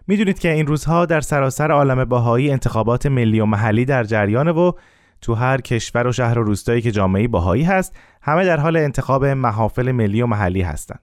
می‌دونید 0.07 0.39
که 0.39 0.53
این 0.53 0.67
روزها 0.67 1.07
در 1.07 1.21
سراسر 1.21 1.71
عالم 1.71 2.05
باهایی 2.05 2.51
انتخابات 2.51 3.07
ملی 3.07 3.41
و 3.41 3.47
محلی 3.47 3.85
در 3.85 4.05
جریان 4.05 4.49
و 4.49 4.73
تو 5.21 5.35
هر 5.35 5.61
کشور 5.61 6.07
و 6.07 6.13
شهر 6.13 6.39
و 6.39 6.43
روستایی 6.43 6.83
که 6.83 6.91
جامعه 6.91 7.29
باهایی 7.29 7.63
هست 7.63 7.97
همه 8.23 8.45
در 8.45 8.61
حال 8.61 8.77
انتخاب 8.77 9.25
محافل 9.25 9.93
ملی 9.93 10.23
و 10.23 10.27
محلی 10.27 10.63
هستند. 10.63 11.01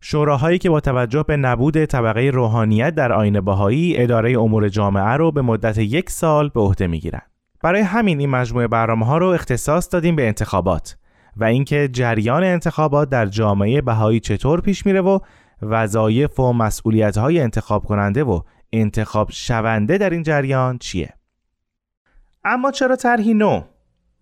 شوراهایی 0.00 0.58
که 0.58 0.70
با 0.70 0.80
توجه 0.80 1.22
به 1.22 1.36
نبود 1.36 1.84
طبقه 1.84 2.20
روحانیت 2.20 2.94
در 2.94 3.12
آین 3.12 3.40
باهایی 3.40 3.96
اداره 3.96 4.38
امور 4.38 4.68
جامعه 4.68 5.16
رو 5.16 5.32
به 5.32 5.42
مدت 5.42 5.78
یک 5.78 6.10
سال 6.10 6.48
به 6.48 6.60
عهده 6.60 6.86
می‌گیرند. 6.86 7.30
برای 7.62 7.80
همین 7.80 8.18
این 8.18 8.30
مجموعه 8.30 8.68
برنامه 8.68 9.06
ها 9.06 9.18
رو 9.18 9.26
اختصاص 9.26 9.88
دادیم 9.92 10.16
به 10.16 10.26
انتخابات 10.26 10.96
و 11.36 11.44
اینکه 11.44 11.88
جریان 11.92 12.44
انتخابات 12.44 13.08
در 13.08 13.26
جامعه 13.26 13.80
بهایی 13.80 14.20
چطور 14.20 14.60
پیش 14.60 14.86
میره 14.86 15.00
و 15.00 15.18
وظایف 15.62 16.40
و 16.40 16.52
مسئولیت 16.52 17.18
های 17.18 17.40
انتخاب 17.40 17.84
کننده 17.84 18.24
و 18.24 18.40
انتخاب 18.72 19.30
شونده 19.30 19.98
در 19.98 20.10
این 20.10 20.22
جریان 20.22 20.78
چیه؟ 20.78 21.14
اما 22.44 22.70
چرا 22.70 22.96
طرحی 22.96 23.34
نو؟ 23.34 23.62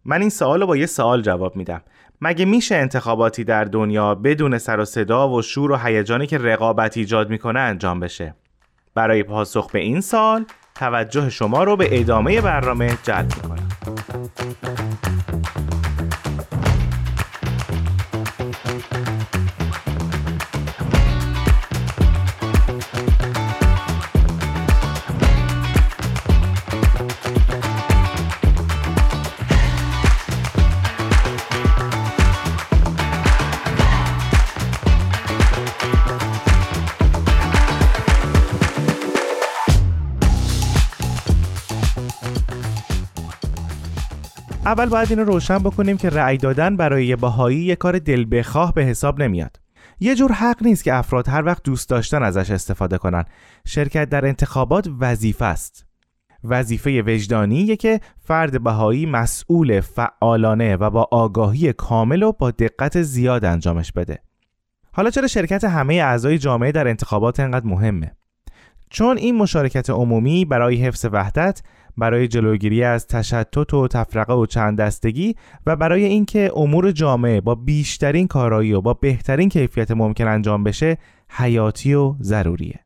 من 0.04 0.20
این 0.20 0.30
سوال 0.30 0.60
رو 0.60 0.66
با 0.66 0.76
یه 0.76 0.86
سوال 0.86 1.22
جواب 1.22 1.56
میدم. 1.56 1.82
مگه 2.20 2.44
میشه 2.44 2.74
انتخاباتی 2.74 3.44
در 3.44 3.64
دنیا 3.64 4.14
بدون 4.14 4.58
سر 4.58 4.80
و 4.80 4.84
صدا 4.84 5.28
و 5.28 5.42
شور 5.42 5.72
و 5.72 5.76
هیجانی 5.76 6.26
که 6.26 6.38
رقابت 6.38 6.96
ایجاد 6.96 7.30
می‌کنه 7.30 7.60
انجام 7.60 8.00
بشه؟ 8.00 8.34
برای 8.94 9.22
پاسخ 9.22 9.70
به 9.70 9.78
این 9.78 10.00
سال 10.00 10.44
توجه 10.74 11.30
شما 11.30 11.64
رو 11.64 11.76
به 11.76 12.00
ادامه 12.00 12.40
برنامه 12.40 12.98
جلب 13.02 13.32
می‌کنم. 13.36 13.68
اول 44.64 44.88
باید 44.88 45.10
اینو 45.10 45.24
روشن 45.24 45.58
بکنیم 45.58 45.96
که 45.96 46.10
رأی 46.10 46.36
دادن 46.36 46.76
برای 46.76 47.06
یه 47.06 47.16
باهایی 47.16 47.58
یه 47.58 47.76
کار 47.76 47.98
دل 47.98 48.26
بخواه 48.30 48.74
به 48.74 48.84
حساب 48.84 49.22
نمیاد. 49.22 49.60
یه 50.00 50.14
جور 50.14 50.32
حق 50.32 50.62
نیست 50.62 50.84
که 50.84 50.94
افراد 50.94 51.28
هر 51.28 51.44
وقت 51.44 51.62
دوست 51.62 51.88
داشتن 51.88 52.22
ازش 52.22 52.50
استفاده 52.50 52.98
کنن. 52.98 53.24
شرکت 53.66 54.08
در 54.08 54.26
انتخابات 54.26 54.88
وظیفه 55.00 55.44
است. 55.44 55.86
وظیفه 56.44 57.02
وجدانیه 57.02 57.76
که 57.76 58.00
فرد 58.20 58.62
بهایی 58.62 59.06
مسئول 59.06 59.80
فعالانه 59.80 60.76
و 60.76 60.90
با 60.90 61.08
آگاهی 61.10 61.72
کامل 61.72 62.22
و 62.22 62.32
با 62.32 62.50
دقت 62.50 63.02
زیاد 63.02 63.44
انجامش 63.44 63.92
بده 63.92 64.18
حالا 64.92 65.10
چرا 65.10 65.26
شرکت 65.26 65.64
همه 65.64 65.94
اعضای 65.94 66.38
جامعه 66.38 66.72
در 66.72 66.88
انتخابات 66.88 67.40
انقدر 67.40 67.66
مهمه 67.66 68.12
چون 68.90 69.16
این 69.16 69.36
مشارکت 69.36 69.90
عمومی 69.90 70.44
برای 70.44 70.76
حفظ 70.76 71.06
وحدت 71.12 71.62
برای 71.96 72.28
جلوگیری 72.28 72.84
از 72.84 73.06
تشتت 73.06 73.74
و 73.74 73.88
تفرقه 73.88 74.34
و 74.34 74.46
چند 74.46 74.78
دستگی 74.78 75.34
و 75.66 75.76
برای 75.76 76.04
اینکه 76.04 76.50
امور 76.56 76.90
جامعه 76.90 77.40
با 77.40 77.54
بیشترین 77.54 78.26
کارایی 78.26 78.72
و 78.72 78.80
با 78.80 78.94
بهترین 78.94 79.48
کیفیت 79.48 79.90
ممکن 79.90 80.28
انجام 80.28 80.64
بشه 80.64 80.98
حیاتی 81.30 81.94
و 81.94 82.14
ضروریه. 82.20 82.80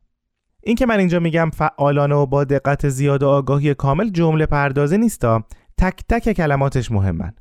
این 0.63 0.75
که 0.75 0.85
من 0.85 0.99
اینجا 0.99 1.19
میگم 1.19 1.49
فعالانه 1.53 2.15
و 2.15 2.25
با 2.25 2.43
دقت 2.43 2.89
زیاد 2.89 3.23
و 3.23 3.27
آگاهی 3.27 3.73
کامل 3.73 4.09
جمله 4.09 4.45
پردازه 4.45 4.97
نیستا 4.97 5.43
تک 5.77 6.03
تک 6.09 6.31
کلماتش 6.31 6.91
مهمن. 6.91 7.33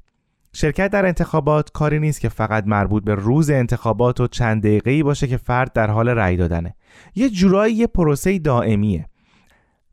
شرکت 0.52 0.90
در 0.90 1.06
انتخابات 1.06 1.70
کاری 1.70 1.98
نیست 1.98 2.20
که 2.20 2.28
فقط 2.28 2.64
مربوط 2.66 3.04
به 3.04 3.14
روز 3.14 3.50
انتخابات 3.50 4.20
و 4.20 4.26
چند 4.26 4.62
دقیقه‌ای 4.62 5.02
باشه 5.02 5.26
که 5.26 5.36
فرد 5.36 5.72
در 5.72 5.90
حال 5.90 6.08
رأی 6.08 6.36
دادنه. 6.36 6.74
یه 7.14 7.30
جورایی 7.30 7.74
یه 7.74 7.86
پروسه 7.86 8.38
دائمیه. 8.38 9.08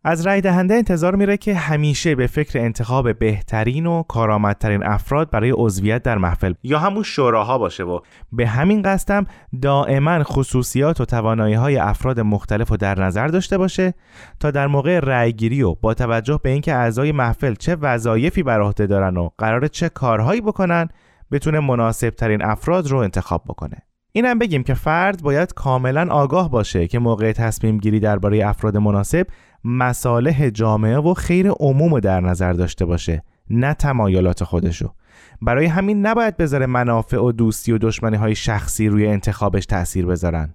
از 0.05 0.27
رای 0.27 0.41
دهنده 0.41 0.73
انتظار 0.73 1.15
میره 1.15 1.37
که 1.37 1.55
همیشه 1.55 2.15
به 2.15 2.27
فکر 2.27 2.59
انتخاب 2.59 3.19
بهترین 3.19 3.85
و 3.85 4.03
کارآمدترین 4.03 4.83
افراد 4.83 5.29
برای 5.29 5.53
عضویت 5.57 6.03
در 6.03 6.17
محفل 6.17 6.53
یا 6.63 6.79
همون 6.79 7.03
شوراها 7.03 7.57
باشه 7.57 7.83
و 7.83 7.99
به 8.31 8.47
همین 8.47 8.81
قصدم 8.81 9.25
دائما 9.61 10.23
خصوصیات 10.23 11.01
و 11.01 11.05
توانایی 11.05 11.53
های 11.53 11.77
افراد 11.77 12.19
مختلف 12.19 12.69
رو 12.69 12.77
در 12.77 13.03
نظر 13.03 13.27
داشته 13.27 13.57
باشه 13.57 13.93
تا 14.39 14.51
در 14.51 14.67
موقع 14.67 14.99
رأیگیری 14.99 15.61
و 15.61 15.73
با 15.73 15.93
توجه 15.93 16.39
به 16.43 16.49
اینکه 16.49 16.73
اعضای 16.73 17.11
محفل 17.11 17.53
چه 17.53 17.75
وظایفی 17.75 18.43
بر 18.43 18.61
عهده 18.61 18.87
دارن 18.87 19.17
و 19.17 19.29
قرار 19.37 19.67
چه 19.67 19.89
کارهایی 19.89 20.41
بکنن 20.41 20.89
بتونه 21.31 21.59
مناسب 21.59 22.09
ترین 22.09 22.41
افراد 22.41 22.87
رو 22.87 22.97
انتخاب 22.97 23.43
بکنه. 23.47 23.77
اینم 24.15 24.39
بگیم 24.39 24.63
که 24.63 24.73
فرد 24.73 25.21
باید 25.21 25.53
کاملا 25.53 26.07
آگاه 26.11 26.51
باشه 26.51 26.87
که 26.87 26.99
موقع 26.99 27.31
تصمیم 27.31 27.77
گیری 27.77 27.99
درباره 27.99 28.47
افراد 28.47 28.77
مناسب 28.77 29.27
مصالح 29.63 30.49
جامعه 30.49 30.97
و 30.97 31.13
خیر 31.13 31.49
عموم 31.49 31.99
در 31.99 32.21
نظر 32.21 32.53
داشته 32.53 32.85
باشه 32.85 33.23
نه 33.49 33.73
تمایلات 33.73 34.43
خودشو 34.43 34.93
برای 35.41 35.65
همین 35.65 36.05
نباید 36.05 36.37
بذاره 36.37 36.65
منافع 36.65 37.17
و 37.17 37.31
دوستی 37.31 37.71
و 37.71 37.77
دشمنی 37.77 38.17
های 38.17 38.35
شخصی 38.35 38.87
روی 38.87 39.07
انتخابش 39.07 39.65
تأثیر 39.65 40.05
بذارن 40.05 40.53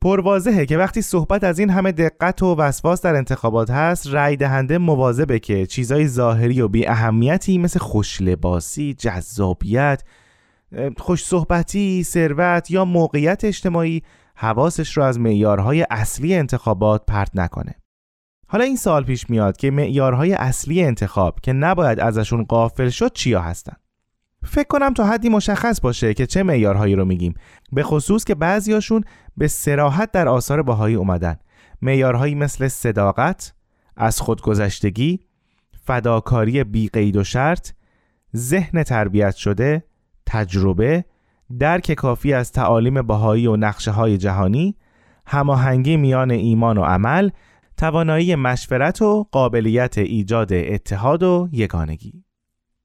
پروازهه 0.00 0.66
که 0.66 0.78
وقتی 0.78 1.02
صحبت 1.02 1.44
از 1.44 1.58
این 1.58 1.70
همه 1.70 1.92
دقت 1.92 2.42
و 2.42 2.54
وسواس 2.54 3.02
در 3.02 3.16
انتخابات 3.16 3.70
هست 3.70 4.06
رای 4.06 4.36
دهنده 4.36 4.78
مواظبه 4.78 5.38
که 5.38 5.66
چیزای 5.66 6.08
ظاهری 6.08 6.60
و 6.60 6.68
بی 6.68 6.86
اهمیتی 6.86 7.58
مثل 7.58 7.78
خوشلباسی، 7.78 8.94
جذابیت، 8.94 10.02
خوش 10.98 11.24
صحبتی، 11.24 12.02
ثروت 12.04 12.70
یا 12.70 12.84
موقعیت 12.84 13.44
اجتماعی 13.44 14.02
حواسش 14.34 14.96
رو 14.96 15.02
از 15.02 15.20
معیارهای 15.20 15.86
اصلی 15.90 16.34
انتخابات 16.34 17.02
پرت 17.06 17.30
نکنه. 17.34 17.74
حالا 18.50 18.64
این 18.64 18.76
سال 18.76 19.04
پیش 19.04 19.30
میاد 19.30 19.56
که 19.56 19.70
معیارهای 19.70 20.32
اصلی 20.32 20.82
انتخاب 20.82 21.40
که 21.40 21.52
نباید 21.52 22.00
ازشون 22.00 22.44
قافل 22.44 22.88
شد 22.88 23.12
چیا 23.12 23.40
هستن؟ 23.40 23.76
فکر 24.44 24.66
کنم 24.66 24.94
تا 24.94 25.06
حدی 25.06 25.28
مشخص 25.28 25.80
باشه 25.80 26.14
که 26.14 26.26
چه 26.26 26.42
معیارهایی 26.42 26.94
رو 26.94 27.04
میگیم. 27.04 27.34
به 27.72 27.82
خصوص 27.82 28.24
که 28.24 28.34
بعضیاشون 28.34 29.04
به 29.36 29.48
سراحت 29.48 30.12
در 30.12 30.28
آثار 30.28 30.62
باهایی 30.62 30.94
اومدن. 30.94 31.36
معیارهایی 31.82 32.34
مثل 32.34 32.68
صداقت 32.68 33.54
از 33.96 34.20
خودگذشتگی 34.20 35.20
فداکاری 35.84 36.64
بی 36.64 36.88
قید 36.88 37.16
و 37.16 37.24
شرط 37.24 37.70
ذهن 38.36 38.82
تربیت 38.82 39.34
شده 39.34 39.84
تجربه 40.26 41.04
درک 41.58 41.92
کافی 41.92 42.32
از 42.32 42.52
تعالیم 42.52 43.02
باهایی 43.02 43.46
و 43.46 43.56
نقشه 43.56 43.90
های 43.90 44.18
جهانی 44.18 44.76
هماهنگی 45.26 45.96
میان 45.96 46.30
ایمان 46.30 46.78
و 46.78 46.82
عمل 46.82 47.30
توانایی 47.78 48.34
مشورت 48.34 49.02
و 49.02 49.26
قابلیت 49.32 49.98
ایجاد 49.98 50.52
اتحاد 50.52 51.22
و 51.22 51.48
یگانگی. 51.52 52.24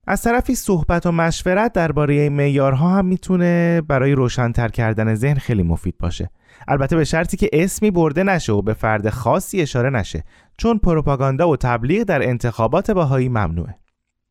از 0.08 0.22
طرفی 0.22 0.56
صحبت 0.56 1.06
و 1.06 1.12
مشورت 1.12 1.74
درباره 1.74 2.30
معیارها 2.30 2.90
هم 2.90 3.06
می‌تونه 3.06 3.82
برای 3.82 4.12
روشنتر 4.12 4.68
کردن 4.68 5.16
ذهن 5.16 5.36
خیلی 5.36 5.64
مفید 5.64 5.98
باشه. 5.98 6.30
البته 6.68 6.96
به 6.96 7.04
شرطی 7.04 7.38
که 7.38 7.50
اسمی 7.54 7.92
برده 7.92 8.24
نشه 8.24 8.54
و 8.54 8.62
به 8.62 8.74
فرد 8.74 9.10
خاصی 9.10 9.62
اشاره 9.62 9.90
نشه 9.90 10.24
چون 10.58 10.78
پروپاگاندا 10.78 11.50
و 11.50 11.58
تبلیغ 11.58 12.04
در 12.04 12.28
انتخابات 12.28 12.92
باهایی 12.92 13.30
ممنوعه. 13.30 13.76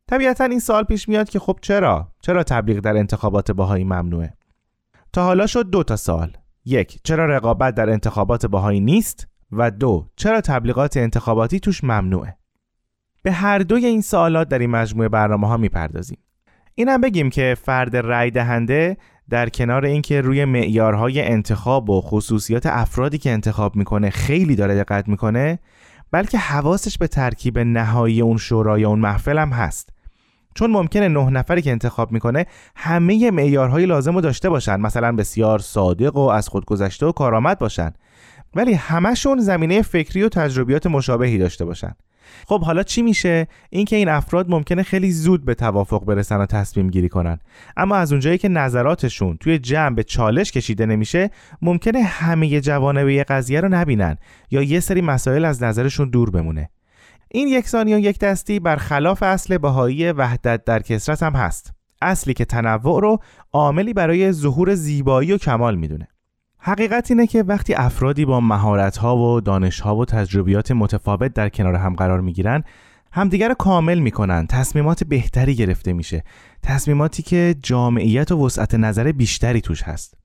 طبیعتا 0.07 0.43
این 0.43 0.59
سال 0.59 0.83
پیش 0.83 1.09
میاد 1.09 1.29
که 1.29 1.39
خب 1.39 1.59
چرا؟ 1.61 2.11
چرا 2.21 2.43
تبلیغ 2.43 2.79
در 2.79 2.97
انتخابات 2.97 3.51
باهایی 3.51 3.83
ممنوعه؟ 3.83 4.33
تا 5.13 5.23
حالا 5.23 5.47
شد 5.47 5.69
دو 5.69 5.83
تا 5.83 5.95
سال 5.95 6.37
یک 6.65 6.99
چرا 7.03 7.25
رقابت 7.25 7.75
در 7.75 7.89
انتخابات 7.89 8.45
باهایی 8.45 8.79
نیست؟ 8.79 9.27
و 9.57 9.71
دو 9.71 10.09
چرا 10.15 10.41
تبلیغات 10.41 10.97
انتخاباتی 10.97 11.59
توش 11.59 11.83
ممنوعه؟ 11.83 12.37
به 13.23 13.31
هر 13.31 13.59
دوی 13.59 13.85
این 13.85 14.01
سوالات 14.01 14.49
در 14.49 14.59
این 14.59 14.69
مجموعه 14.69 15.09
برنامه 15.09 15.47
ها 15.47 15.57
می‌پردازیم. 15.57 16.17
اینم 16.75 17.01
بگیم 17.01 17.29
که 17.29 17.57
فرد 17.61 17.97
رای 17.97 18.31
دهنده 18.31 18.97
در 19.29 19.49
کنار 19.49 19.85
اینکه 19.85 20.21
روی 20.21 20.45
معیارهای 20.45 21.21
انتخاب 21.21 21.89
و 21.89 22.01
خصوصیات 22.01 22.65
افرادی 22.65 23.17
که 23.17 23.31
انتخاب 23.31 23.75
می‌کنه 23.75 24.09
خیلی 24.09 24.55
داره 24.55 24.75
دقت 24.75 25.07
می‌کنه 25.07 25.59
بلکه 26.11 26.37
حواسش 26.37 26.97
به 26.97 27.07
ترکیب 27.07 27.59
نهایی 27.59 28.21
اون 28.21 28.37
شورای 28.37 28.81
یا 28.81 28.89
اون 28.89 28.99
محفل 28.99 29.37
هم 29.37 29.49
هست. 29.49 29.89
چون 30.55 30.71
ممکنه 30.71 31.07
نه 31.07 31.29
نفری 31.29 31.61
که 31.61 31.71
انتخاب 31.71 32.11
می‌کنه 32.11 32.45
همه 32.75 33.31
معیارهای 33.31 33.85
لازم 33.85 34.15
رو 34.15 34.21
داشته 34.21 34.49
باشن 34.49 34.79
مثلا 34.79 35.11
بسیار 35.11 35.59
صادق 35.59 36.15
و 36.15 36.19
از 36.19 36.47
خود 36.49 36.65
گذشته 36.65 37.05
و 37.05 37.11
کارآمد 37.11 37.59
باشن. 37.59 37.93
ولی 38.55 38.73
همشون 38.73 39.39
زمینه 39.39 39.81
فکری 39.81 40.23
و 40.23 40.29
تجربیات 40.29 40.87
مشابهی 40.87 41.37
داشته 41.37 41.65
باشن. 41.65 41.91
خب 42.47 42.61
حالا 42.63 42.83
چی 42.83 43.01
میشه؟ 43.01 43.47
اینکه 43.69 43.95
این 43.95 44.09
افراد 44.09 44.49
ممکنه 44.49 44.83
خیلی 44.83 45.11
زود 45.11 45.45
به 45.45 45.55
توافق 45.55 46.05
برسن 46.05 46.37
و 46.37 46.45
تصمیم 46.45 46.89
گیری 46.89 47.09
کنن. 47.09 47.39
اما 47.77 47.95
از 47.95 48.11
اونجایی 48.11 48.37
که 48.37 48.49
نظراتشون 48.49 49.37
توی 49.37 49.59
جمع 49.59 49.95
به 49.95 50.03
چالش 50.03 50.51
کشیده 50.51 50.85
نمیشه 50.85 51.29
ممکنه 51.61 52.01
همه 52.01 52.61
جوانه 52.61 53.13
یه 53.13 53.23
قضیه 53.23 53.61
رو 53.61 53.69
نبینن 53.69 54.17
یا 54.51 54.61
یه 54.61 54.79
سری 54.79 55.01
مسائل 55.01 55.45
از 55.45 55.63
نظرشون 55.63 56.09
دور 56.09 56.29
بمونه. 56.29 56.69
این 57.31 57.47
یکسانی 57.47 57.93
و 57.93 57.99
یک 57.99 58.19
دستی 58.19 58.59
برخلاف 58.59 59.23
اصل 59.23 59.57
بهایی 59.57 60.11
وحدت 60.11 60.63
در 60.65 60.81
کسرت 60.81 61.23
هم 61.23 61.33
هست. 61.33 61.73
اصلی 62.01 62.33
که 62.33 62.45
تنوع 62.45 63.01
رو 63.01 63.19
عاملی 63.53 63.93
برای 63.93 64.31
ظهور 64.31 64.75
زیبایی 64.75 65.31
و 65.31 65.37
کمال 65.37 65.75
می‌دونه. 65.75 66.07
حقیقت 66.65 67.11
اینه 67.11 67.27
که 67.27 67.43
وقتی 67.43 67.73
افرادی 67.73 68.25
با 68.25 68.39
مهارت‌ها 68.39 69.17
و 69.17 69.41
دانش‌ها 69.41 69.95
و 69.95 70.05
تجربیات 70.05 70.71
متفاوت 70.71 71.33
در 71.33 71.49
کنار 71.49 71.75
هم 71.75 71.95
قرار 71.95 72.21
می‌گیرن 72.21 72.63
همدیگر 73.11 73.47
رو 73.47 73.53
کامل 73.53 73.99
می‌کنن. 73.99 74.47
تصمیمات 74.47 75.03
بهتری 75.03 75.55
گرفته 75.55 75.93
میشه. 75.93 76.23
تصمیماتی 76.61 77.23
که 77.23 77.55
جامعیت 77.63 78.31
و 78.31 78.45
وسعت 78.45 78.75
نظر 78.75 79.11
بیشتری 79.11 79.61
توش 79.61 79.83
هست. 79.83 80.17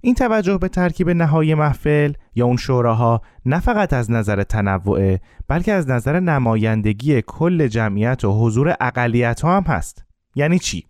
این 0.00 0.14
توجه 0.14 0.58
به 0.58 0.68
ترکیب 0.68 1.10
نهایی 1.10 1.54
محفل 1.54 2.12
یا 2.34 2.46
اون 2.46 2.56
شوراها 2.56 3.22
نه 3.46 3.60
فقط 3.60 3.92
از 3.92 4.10
نظر 4.10 4.42
تنوع 4.42 5.16
بلکه 5.48 5.72
از 5.72 5.90
نظر 5.90 6.20
نمایندگی 6.20 7.22
کل 7.22 7.66
جمعیت 7.66 8.24
و 8.24 8.44
حضور 8.44 8.76
اقلیت 8.80 9.40
ها 9.40 9.56
هم 9.56 9.62
هست. 9.62 10.04
یعنی 10.34 10.58
چی؟ 10.58 10.86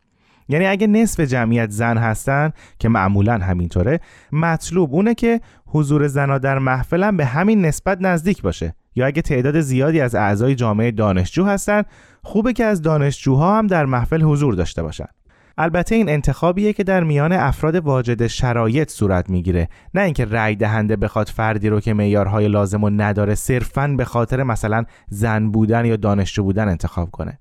یعنی 0.51 0.67
اگه 0.67 0.87
نصف 0.87 1.21
جمعیت 1.21 1.71
زن 1.71 1.99
هستن 1.99 2.51
که 2.79 2.89
معمولا 2.89 3.39
همینطوره 3.39 4.01
مطلوب 4.33 4.95
اونه 4.95 5.15
که 5.15 5.41
حضور 5.67 6.07
زنها 6.07 6.39
در 6.39 6.59
محفلم 6.59 7.17
به 7.17 7.25
همین 7.25 7.67
نسبت 7.67 7.99
نزدیک 8.01 8.43
باشه. 8.43 8.75
یا 8.95 9.07
اگه 9.07 9.23
تعداد 9.23 9.61
زیادی 9.61 10.01
از 10.01 10.15
اعضای 10.15 10.55
جامعه 10.55 10.91
دانشجو 10.91 11.45
هستن 11.45 11.83
خوبه 12.23 12.53
که 12.53 12.65
از 12.65 12.83
دانشجوها 12.83 13.59
هم 13.59 13.67
در 13.67 13.87
محفل 13.87 14.23
حضور 14.23 14.55
داشته 14.55 14.83
باشن. 14.83 15.07
البته 15.59 15.95
این 15.95 16.09
انتخابیه 16.09 16.73
که 16.73 16.85
در 16.85 17.05
میان 17.05 17.33
افراد 17.33 17.77
واجد 17.77 18.27
شرایط 18.27 18.91
صورت 18.91 19.31
می‌گیره. 19.31 19.69
نه 19.95 20.03
اینکه 20.03 20.25
رأی 20.25 20.57
دهنده 20.57 20.97
بخواد 20.97 21.29
فردی 21.29 21.69
رو 21.69 21.81
که 21.81 21.95
معیارهای 21.95 22.49
لازم 22.49 22.85
و 22.85 22.91
نداره 22.91 23.35
صرفاً 23.35 23.89
به 23.89 24.05
خاطر 24.05 24.43
مثلا 24.43 24.85
زن 25.09 25.51
بودن 25.51 25.85
یا 25.85 25.97
دانشجو 25.97 26.43
بودن 26.43 26.69
انتخاب 26.69 27.11
کنه. 27.11 27.39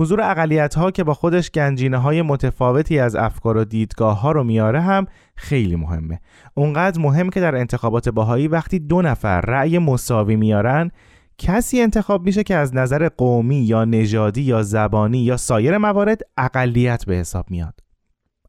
حضور 0.00 0.20
اقلیت 0.22 0.74
ها 0.74 0.90
که 0.90 1.04
با 1.04 1.14
خودش 1.14 1.50
گنجینه 1.50 1.98
های 1.98 2.22
متفاوتی 2.22 2.98
از 2.98 3.16
افکار 3.16 3.56
و 3.56 3.64
دیدگاه 3.64 4.20
ها 4.20 4.32
رو 4.32 4.44
میاره 4.44 4.80
هم 4.80 5.06
خیلی 5.36 5.76
مهمه. 5.76 6.20
اونقدر 6.54 7.00
مهم 7.00 7.30
که 7.30 7.40
در 7.40 7.56
انتخابات 7.56 8.08
باهایی 8.08 8.48
وقتی 8.48 8.78
دو 8.78 9.02
نفر 9.02 9.40
رأی 9.40 9.78
مساوی 9.78 10.36
میارن 10.36 10.90
کسی 11.38 11.80
انتخاب 11.80 12.24
میشه 12.24 12.42
که 12.42 12.54
از 12.54 12.74
نظر 12.74 13.08
قومی 13.08 13.56
یا 13.56 13.84
نژادی 13.84 14.42
یا 14.42 14.62
زبانی 14.62 15.18
یا 15.18 15.36
سایر 15.36 15.78
موارد 15.78 16.20
اقلیت 16.38 17.04
به 17.04 17.14
حساب 17.14 17.50
میاد. 17.50 17.80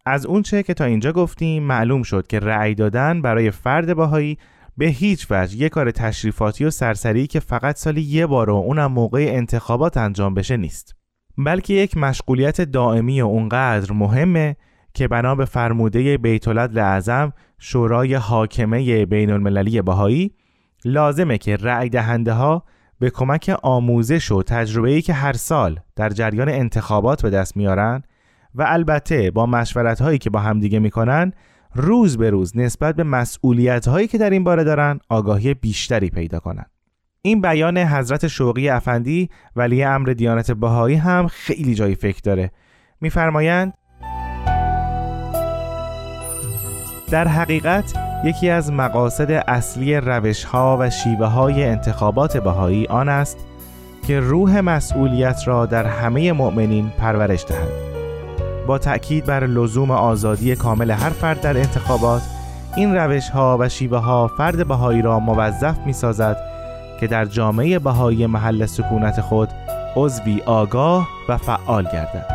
از 0.06 0.26
اونچه 0.26 0.64
که 0.64 0.74
تا 0.74 0.86
اینجا 0.86 1.12
گفتیم 1.12 1.64
معلوم 1.64 2.04
شد 2.04 2.28
که 2.28 2.40
رأی 2.40 2.76
دادن 2.76 3.22
برای 3.22 3.52
فرد 3.52 3.94
باهایی 3.94 4.38
به 4.78 4.86
هیچ 4.86 5.28
وجه 5.30 5.58
یه 5.58 5.70
کار 5.70 5.92
تشریفاتی 5.92 6.66
و 6.66 6.70
سرسری 6.70 7.28
که 7.28 7.40
فقط 7.40 7.78
سالی 7.78 8.02
یه 8.02 8.26
بار 8.26 8.50
و 8.50 8.56
اونم 8.56 8.92
موقع 8.92 9.26
انتخابات 9.30 9.98
انجام 9.98 10.34
بشه 10.34 10.58
نیست. 10.58 11.01
بلکه 11.38 11.74
یک 11.74 11.98
مشغولیت 11.98 12.62
دائمی 12.62 13.22
و 13.22 13.26
اونقدر 13.26 13.94
مهمه 13.94 14.56
که 14.94 15.08
بنا 15.08 15.36
به 15.36 15.46
فرموده 15.46 16.18
بیت 16.18 16.48
اعظم 16.48 17.34
شورای 17.60 18.14
حاکمه 18.14 19.06
بین 19.06 19.32
المللی 19.32 19.82
بهایی 19.82 20.32
لازمه 20.86 21.38
که 21.38 21.56
رأی 21.56 21.90
دهنده 21.90 22.34
ها 22.34 22.64
به 23.00 23.10
کمک 23.10 23.56
آموزش 23.64 24.32
و 24.32 24.44
تجربه‌ای 24.44 25.02
که 25.02 25.14
هر 25.14 25.34
سال 25.34 25.80
در 25.96 26.10
جریان 26.10 26.50
انتخابات 26.50 27.22
به 27.22 27.30
دست 27.30 27.58
میارن 27.58 28.04
و 28.56 28.66
البته 28.68 29.32
با 29.32 29.46
مشورت 29.46 30.02
هایی 30.02 30.18
که 30.18 30.30
با 30.30 30.40
همدیگه 30.40 30.80
می‌کنن 30.80 31.34
روز 31.76 32.18
به 32.18 32.30
روز 32.30 32.58
نسبت 32.58 32.96
به 32.96 33.04
مسئولیت 33.04 33.88
هایی 33.88 34.08
که 34.08 34.18
در 34.18 34.30
این 34.30 34.44
باره 34.44 34.64
دارن 34.64 35.00
آگاهی 35.10 35.54
بیشتری 35.54 36.10
پیدا 36.10 36.40
کنن. 36.40 36.66
این 37.24 37.42
بیان 37.42 37.78
حضرت 37.78 38.28
شوقی 38.28 38.70
افندی 38.70 39.30
ولی 39.56 39.84
امر 39.84 40.10
دیانت 40.10 40.52
بهایی 40.52 40.96
هم 40.96 41.28
خیلی 41.28 41.76
جای 41.76 41.96
فکر 41.96 42.22
داره. 42.24 42.52
میفرمایند 43.02 43.74
در 47.12 47.28
حقیقت 47.28 47.94
یکی 48.24 48.50
از 48.50 48.72
مقاصد 48.72 49.32
اصلی 49.32 49.96
روش 49.96 50.44
ها 50.44 50.78
و 50.80 50.90
شیوه 50.90 51.26
های 51.26 51.64
انتخابات 51.64 52.38
بهایی 52.38 52.88
آن 52.88 53.10
است 53.10 53.38
که 54.08 54.20
روح 54.20 54.60
مسئولیت 54.60 55.42
را 55.46 55.66
در 55.66 55.86
همه 55.86 56.32
مؤمنین 56.32 56.90
پرورش 56.90 57.46
دهند 57.46 57.72
با 58.68 58.78
تأکید 58.78 59.26
بر 59.26 59.46
لزوم 59.46 59.92
آزادی 59.92 60.56
کامل 60.56 60.92
هر 60.92 61.10
فرد 61.10 61.42
در 61.42 61.58
انتخابات 61.58 62.22
این 62.76 62.96
روش 62.96 63.30
ها 63.30 63.58
و 63.60 63.70
شیوه 63.70 63.98
ها 63.98 64.28
فرد 64.38 64.68
بهایی 64.68 65.02
را 65.02 65.20
موظف 65.20 65.78
می 65.86 65.94
سازد 65.94 66.51
که 67.02 67.08
در 67.08 67.26
جامعه 67.26 67.80
بهایی 67.80 68.26
محل 68.26 68.66
سکونت 68.66 69.22
خود 69.22 69.50
عضوی 69.96 70.42
آگاه 70.46 71.10
و 71.30 71.38
فعال 71.38 71.84
گردد 71.84 72.26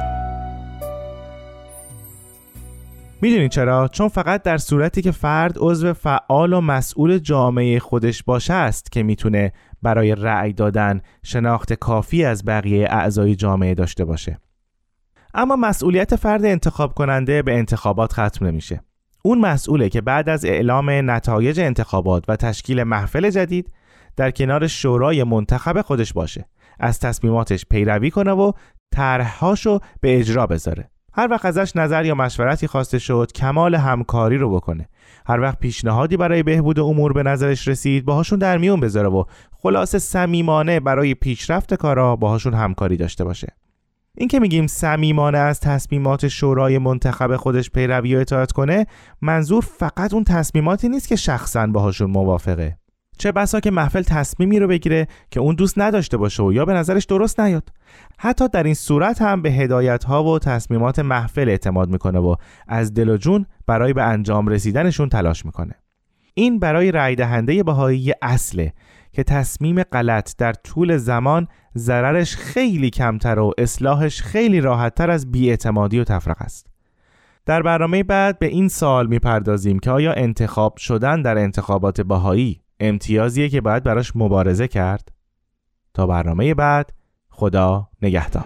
می‌دونید 3.20 3.50
چرا؟ 3.50 3.88
چون 3.88 4.08
فقط 4.08 4.42
در 4.42 4.58
صورتی 4.58 5.02
که 5.02 5.10
فرد 5.10 5.54
عضو 5.58 5.92
فعال 5.92 6.52
و 6.52 6.60
مسئول 6.60 7.18
جامعه 7.18 7.78
خودش 7.78 8.22
باشه 8.22 8.54
است 8.54 8.92
که 8.92 9.02
می‌تونه 9.02 9.52
برای 9.82 10.14
رأی 10.14 10.52
دادن 10.52 11.00
شناخت 11.22 11.72
کافی 11.72 12.24
از 12.24 12.44
بقیه 12.44 12.88
اعضای 12.90 13.36
جامعه 13.36 13.74
داشته 13.74 14.04
باشه. 14.04 14.38
اما 15.34 15.56
مسئولیت 15.56 16.16
فرد 16.16 16.44
انتخاب 16.44 16.94
کننده 16.94 17.42
به 17.42 17.58
انتخابات 17.58 18.12
ختم 18.12 18.46
نمیشه. 18.46 18.80
اون 19.22 19.40
مسئوله 19.40 19.88
که 19.88 20.00
بعد 20.00 20.28
از 20.28 20.44
اعلام 20.44 20.90
نتایج 20.90 21.60
انتخابات 21.60 22.24
و 22.28 22.36
تشکیل 22.36 22.82
محفل 22.82 23.30
جدید 23.30 23.72
در 24.16 24.30
کنار 24.30 24.66
شورای 24.66 25.24
منتخب 25.24 25.82
خودش 25.82 26.12
باشه. 26.12 26.48
از 26.80 27.00
تصمیماتش 27.00 27.66
پیروی 27.70 28.10
کنه 28.10 28.32
و 28.32 28.52
طرحهاشو 28.94 29.78
به 30.00 30.18
اجرا 30.18 30.46
بذاره. 30.46 30.90
هر 31.18 31.28
وقت 31.30 31.44
ازش 31.44 31.76
نظر 31.76 32.04
یا 32.04 32.14
مشورتی 32.14 32.66
خواسته 32.66 32.98
شد 32.98 33.32
کمال 33.34 33.74
همکاری 33.74 34.38
رو 34.38 34.50
بکنه 34.50 34.88
هر 35.26 35.40
وقت 35.40 35.58
پیشنهادی 35.58 36.16
برای 36.16 36.42
بهبود 36.42 36.80
امور 36.80 37.12
به 37.12 37.22
نظرش 37.22 37.68
رسید 37.68 38.04
باهاشون 38.04 38.38
در 38.38 38.58
میون 38.58 38.80
بذاره 38.80 39.08
و 39.08 39.24
خلاص 39.52 39.96
صمیمانه 39.96 40.80
برای 40.80 41.14
پیشرفت 41.14 41.74
کارا 41.74 42.16
باهاشون 42.16 42.54
همکاری 42.54 42.96
داشته 42.96 43.24
باشه 43.24 43.48
این 44.18 44.28
که 44.28 44.40
میگیم 44.40 44.66
صمیمانه 44.66 45.38
از 45.38 45.60
تصمیمات 45.60 46.28
شورای 46.28 46.78
منتخب 46.78 47.36
خودش 47.36 47.70
پیروی 47.70 48.16
و 48.16 48.18
اطاعت 48.18 48.52
کنه 48.52 48.86
منظور 49.22 49.62
فقط 49.62 50.14
اون 50.14 50.24
تصمیماتی 50.24 50.88
نیست 50.88 51.08
که 51.08 51.16
شخصا 51.16 51.66
باهاشون 51.66 52.10
موافقه 52.10 52.78
چه 53.18 53.32
بسا 53.32 53.60
که 53.60 53.70
محفل 53.70 54.02
تصمیمی 54.02 54.58
رو 54.58 54.68
بگیره 54.68 55.06
که 55.30 55.40
اون 55.40 55.54
دوست 55.54 55.78
نداشته 55.78 56.16
باشه 56.16 56.42
و 56.42 56.52
یا 56.52 56.64
به 56.64 56.72
نظرش 56.72 57.04
درست 57.04 57.40
نیاد. 57.40 57.68
حتی 58.18 58.48
در 58.48 58.62
این 58.62 58.74
صورت 58.74 59.22
هم 59.22 59.42
به 59.42 59.50
هدایت 59.50 60.04
ها 60.04 60.24
و 60.24 60.38
تصمیمات 60.38 60.98
محفل 60.98 61.48
اعتماد 61.48 61.88
می‌کنه 61.88 62.18
و 62.18 62.34
از 62.68 62.94
دل 62.94 63.08
و 63.08 63.16
جون 63.16 63.46
برای 63.66 63.92
به 63.92 64.02
انجام 64.02 64.48
رسیدنشون 64.48 65.08
تلاش 65.08 65.46
می‌کنه. 65.46 65.74
این 66.34 66.58
برای 66.58 66.92
رای 66.92 67.14
دهنده 67.14 67.62
بهایی 67.62 68.12
اصله 68.22 68.72
که 69.12 69.22
تصمیم 69.22 69.82
غلط 69.82 70.36
در 70.38 70.52
طول 70.52 70.96
زمان 70.96 71.48
ضررش 71.76 72.36
خیلی 72.36 72.90
کمتر 72.90 73.38
و 73.38 73.52
اصلاحش 73.58 74.22
خیلی 74.22 74.60
راحتتر 74.60 75.10
از 75.10 75.32
بیاعتمادی 75.32 75.98
و 75.98 76.04
تفرق 76.04 76.42
است. 76.42 76.66
در 77.46 77.62
برنامه 77.62 78.02
بعد 78.02 78.38
به 78.38 78.46
این 78.46 78.68
سال 78.68 79.06
می‌پردازیم 79.06 79.78
که 79.78 79.90
آیا 79.90 80.12
انتخاب 80.12 80.76
شدن 80.76 81.22
در 81.22 81.38
انتخابات 81.38 82.00
بهایی 82.00 82.60
امتیازیه 82.80 83.48
که 83.48 83.60
باید 83.60 83.82
براش 83.82 84.12
مبارزه 84.14 84.68
کرد. 84.68 85.12
تا 85.94 86.06
برنامه 86.06 86.54
بعد 86.54 86.92
خدا 87.28 87.88
نگهدار. 88.02 88.44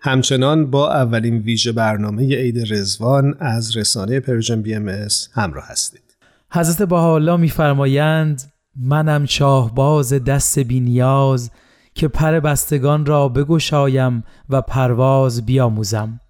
همچنان 0.00 0.70
با 0.70 0.92
اولین 0.92 1.38
ویژه 1.38 1.72
برنامه 1.72 2.36
عید 2.36 2.72
رضوان 2.72 3.34
از 3.40 3.76
رسانه 3.76 4.20
Persian 4.20 4.62
BMS 4.62 4.88
همراه 5.32 5.64
هستید. 5.68 6.16
حضرت 6.52 6.88
بها 6.88 7.36
میفرمایند 7.36 8.52
منم 8.78 9.26
شاهباز 9.26 10.12
دست 10.12 10.58
بینیاز 10.58 11.50
که 11.94 12.08
پر 12.08 12.40
بستگان 12.40 13.06
را 13.06 13.28
بگشایم 13.28 14.24
و 14.48 14.62
پرواز 14.62 15.46
بیاموزم. 15.46 16.20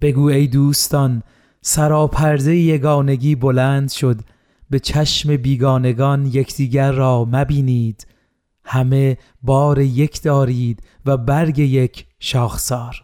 بگو 0.00 0.24
ای 0.24 0.46
دوستان 0.46 1.22
سراپرده 1.60 2.56
یگانگی 2.56 3.34
بلند 3.34 3.90
شد 3.90 4.20
به 4.70 4.78
چشم 4.78 5.36
بیگانگان 5.36 6.26
یکدیگر 6.26 6.92
را 6.92 7.24
مبینید. 7.24 8.06
همه 8.64 9.18
بار 9.42 9.78
یک 9.78 10.22
دارید 10.22 10.82
و 11.06 11.16
برگ 11.16 11.58
یک 11.58 12.06
شاخسار. 12.18 13.03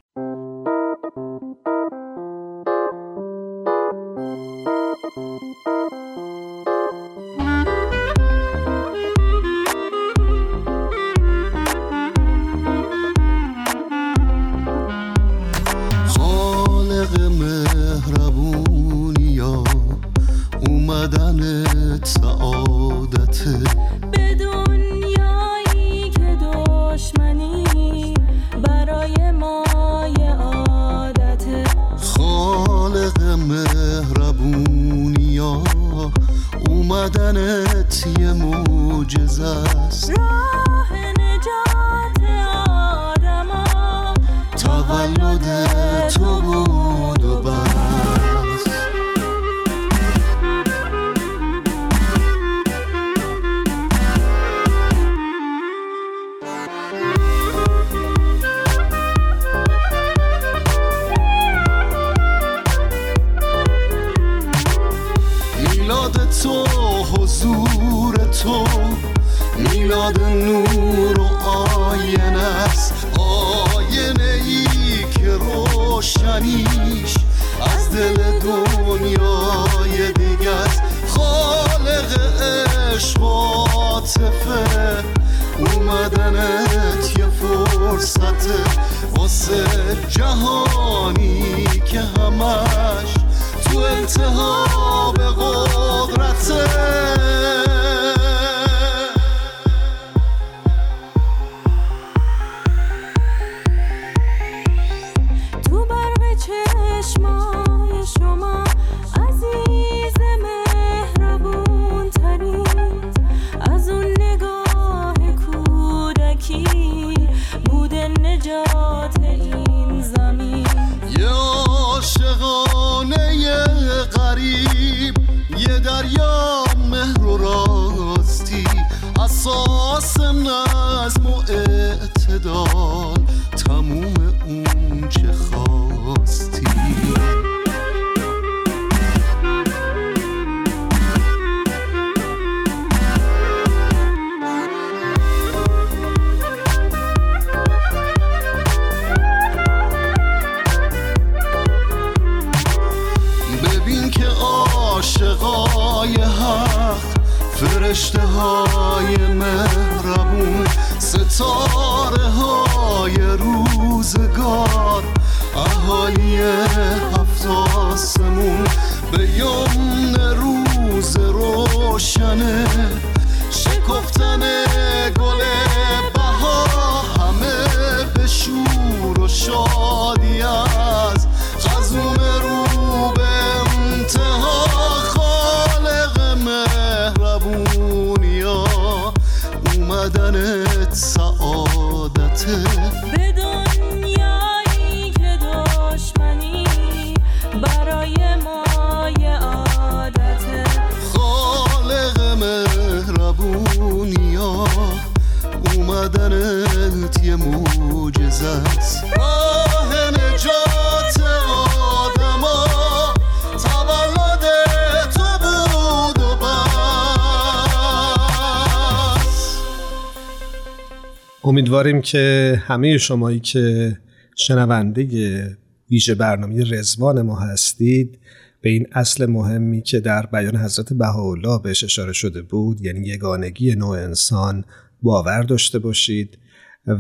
امیدواریم 221.50 222.00
که 222.00 222.62
همه 222.66 222.98
شمایی 222.98 223.40
که 223.40 223.96
شنونده 224.36 225.58
ویژه 225.90 226.14
برنامه 226.14 226.64
رزوان 226.70 227.22
ما 227.22 227.38
هستید 227.38 228.18
به 228.60 228.70
این 228.70 228.86
اصل 228.92 229.26
مهمی 229.26 229.82
که 229.82 230.00
در 230.00 230.26
بیان 230.26 230.56
حضرت 230.56 230.92
بهاءالله 230.92 231.62
بهش 231.62 231.84
اشاره 231.84 232.12
شده 232.12 232.42
بود 232.42 232.80
یعنی 232.80 233.08
یگانگی 233.08 233.74
نوع 233.74 233.98
انسان 233.98 234.64
باور 235.02 235.42
داشته 235.42 235.78
باشید 235.78 236.38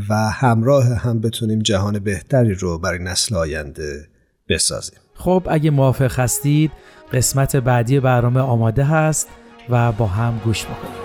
و 0.08 0.14
همراه 0.14 0.84
هم 0.84 1.20
بتونیم 1.20 1.58
جهان 1.58 1.98
بهتری 1.98 2.54
رو 2.54 2.78
برای 2.78 2.98
نسل 2.98 3.36
آینده 3.36 4.08
بسازیم. 4.48 4.98
خب 5.14 5.46
اگه 5.50 5.70
موافق 5.70 6.20
هستید 6.20 6.70
قسمت 7.12 7.56
بعدی 7.56 8.00
برنامه 8.00 8.40
آماده 8.40 8.84
هست 8.84 9.28
و 9.68 9.92
با 9.92 10.06
هم 10.06 10.40
گوش 10.44 10.64
بکنیم 10.64 10.99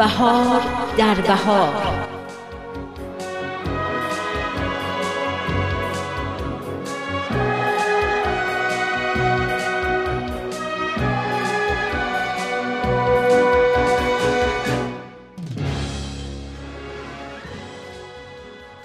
بهار 0.00 0.62
در 0.98 1.14
بهار 1.14 2.08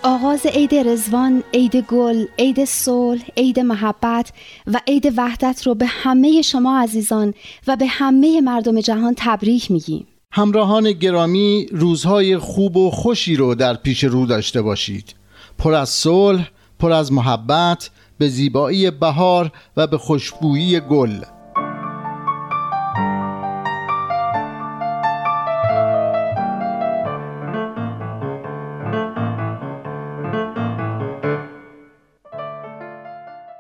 آغاز 0.04 0.45
عید 0.45 0.75
رزوان، 0.75 1.43
عید 1.54 1.75
گل، 1.75 2.25
عید 2.39 2.65
صلح، 2.65 3.23
عید 3.38 3.60
محبت 3.60 4.32
و 4.67 4.80
عید 4.88 5.13
وحدت 5.17 5.67
رو 5.67 5.75
به 5.75 5.86
همه 5.86 6.41
شما 6.41 6.80
عزیزان 6.80 7.34
و 7.67 7.75
به 7.75 7.86
همه 7.86 8.41
مردم 8.41 8.80
جهان 8.80 9.13
تبریک 9.17 9.71
میگیم. 9.71 10.08
همراهان 10.38 10.91
گرامی 10.91 11.67
روزهای 11.71 12.38
خوب 12.38 12.78
و 12.78 12.91
خوشی 12.91 13.36
رو 13.36 13.56
در 13.56 13.74
پیش 13.74 14.04
رو 14.04 14.26
داشته 14.26 14.62
باشید. 14.62 15.15
پر 15.58 15.74
از 15.74 15.89
صلح 15.89 16.50
پر 16.80 16.91
از 16.91 17.13
محبت 17.13 17.89
به 18.17 18.28
زیبایی 18.28 18.91
بهار 18.91 19.52
و 19.78 19.88
به 19.88 19.98
خوشبویی 19.98 20.80
گل. 20.80 21.21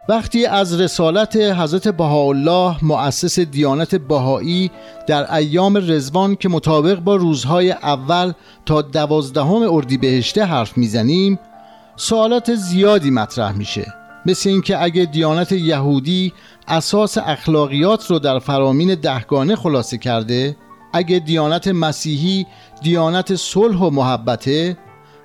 وقتی 0.09 0.45
از 0.45 0.81
رسالت 0.81 1.35
حضرت 1.35 1.87
بهاءالله 1.87 2.77
مؤسس 2.81 3.39
دیانت 3.39 3.95
بهایی 3.95 4.71
در 5.07 5.33
ایام 5.33 5.77
رزوان 5.77 6.35
که 6.35 6.49
مطابق 6.49 6.99
با 6.99 7.15
روزهای 7.15 7.71
اول 7.71 8.33
تا 8.65 8.81
دوازدهم 8.81 9.73
اردیبهشته 9.73 10.45
حرف 10.45 10.77
می‌زنیم 10.77 11.39
سوالات 11.95 12.55
زیادی 12.55 13.11
مطرح 13.11 13.51
میشه. 13.51 13.93
مثل 14.25 14.49
اینکه 14.49 14.83
اگه 14.83 15.05
دیانت 15.05 15.51
یهودی 15.51 16.33
اساس 16.67 17.17
اخلاقیات 17.17 18.11
رو 18.11 18.19
در 18.19 18.39
فرامین 18.39 18.95
دهگانه 18.95 19.55
خلاصه 19.55 19.97
کرده 19.97 20.57
اگه 20.93 21.19
دیانت 21.19 21.67
مسیحی 21.67 22.45
دیانت 22.83 23.35
صلح 23.35 23.77
و 23.77 23.89
محبته 23.89 24.77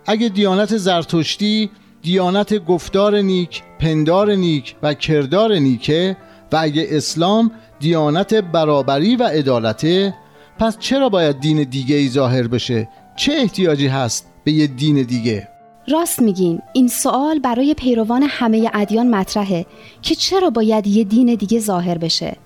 اگه 0.06 0.28
دیانت 0.28 0.76
زرتشتی 0.76 1.70
دیانت 2.02 2.64
گفتار 2.64 3.20
نیک، 3.20 3.62
پندار 3.78 4.34
نیک 4.34 4.76
و 4.82 4.94
کردار 4.94 5.54
نیکه 5.54 6.16
و 6.52 6.56
اگه 6.60 6.86
اسلام 6.90 7.50
دیانت 7.80 8.34
برابری 8.34 9.16
و 9.16 9.22
عدالته 9.22 10.14
پس 10.58 10.78
چرا 10.78 11.08
باید 11.08 11.40
دین 11.40 11.62
دیگه 11.62 11.96
ای 11.96 12.08
ظاهر 12.08 12.48
بشه؟ 12.48 12.88
چه 13.16 13.32
احتیاجی 13.32 13.86
هست 13.86 14.26
به 14.44 14.52
یه 14.52 14.66
دین 14.66 15.02
دیگه؟ 15.02 15.48
راست 15.88 16.22
میگین 16.22 16.60
این 16.72 16.88
سوال 16.88 17.38
برای 17.38 17.74
پیروان 17.74 18.22
همه 18.22 18.70
ادیان 18.74 19.10
مطرحه 19.10 19.66
که 20.02 20.14
چرا 20.14 20.50
باید 20.50 20.86
یه 20.86 21.04
دین 21.04 21.34
دیگه 21.34 21.60
ظاهر 21.60 21.98
بشه 21.98 22.36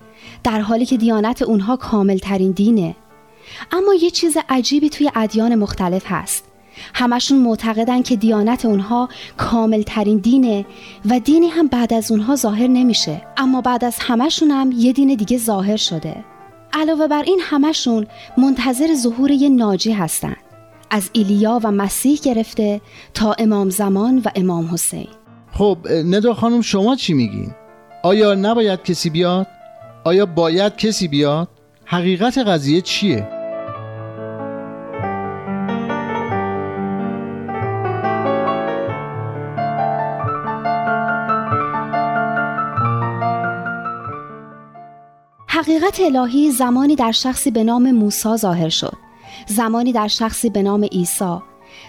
در 0.43 0.59
حالی 0.59 0.85
که 0.85 0.97
دیانت 0.97 1.41
اونها 1.41 1.75
کامل 1.75 2.17
ترین 2.17 2.51
دینه 2.51 2.95
اما 3.71 3.93
یه 3.93 4.09
چیز 4.09 4.37
عجیبی 4.49 4.89
توی 4.89 5.11
ادیان 5.15 5.55
مختلف 5.55 6.03
هست 6.05 6.54
همشون 6.93 7.39
معتقدن 7.39 8.01
که 8.01 8.15
دیانت 8.15 8.65
اونها 8.65 9.09
کامل 9.37 9.81
ترین 9.81 10.17
دینه 10.17 10.65
و 11.09 11.19
دینی 11.19 11.47
هم 11.47 11.67
بعد 11.67 11.93
از 11.93 12.11
اونها 12.11 12.35
ظاهر 12.35 12.67
نمیشه 12.67 13.21
اما 13.37 13.61
بعد 13.61 13.85
از 13.85 13.97
همشون 13.99 14.51
هم 14.51 14.71
یه 14.77 14.93
دین 14.93 15.15
دیگه 15.15 15.37
ظاهر 15.37 15.77
شده 15.77 16.25
علاوه 16.73 17.07
بر 17.07 17.23
این 17.23 17.39
همشون 17.43 18.07
منتظر 18.37 18.95
ظهور 18.95 19.31
یه 19.31 19.49
ناجی 19.49 19.91
هستن 19.91 20.35
از 20.89 21.09
ایلیا 21.13 21.59
و 21.63 21.71
مسیح 21.71 22.19
گرفته 22.23 22.81
تا 23.13 23.33
امام 23.39 23.69
زمان 23.69 24.21
و 24.25 24.29
امام 24.35 24.69
حسین 24.73 25.07
خب 25.51 25.77
ندا 26.05 26.33
خانم 26.33 26.61
شما 26.61 26.95
چی 26.95 27.13
میگین؟ 27.13 27.51
آیا 28.03 28.33
نباید 28.33 28.83
کسی 28.83 29.09
بیاد؟ 29.09 29.47
آیا 30.03 30.25
باید 30.25 30.75
کسی 30.75 31.07
بیاد؟ 31.07 31.47
حقیقت 31.85 32.37
قضیه 32.37 32.81
چیه؟ 32.81 33.34
حقیقت 45.65 45.99
الهی 45.99 46.51
زمانی 46.51 46.95
در 46.95 47.11
شخصی 47.11 47.51
به 47.51 47.63
نام 47.63 47.91
موسی 47.91 48.37
ظاهر 48.37 48.69
شد. 48.69 48.93
زمانی 49.47 49.91
در 49.91 50.07
شخصی 50.07 50.49
به 50.49 50.63
نام 50.63 50.83
عیسی. 50.83 51.37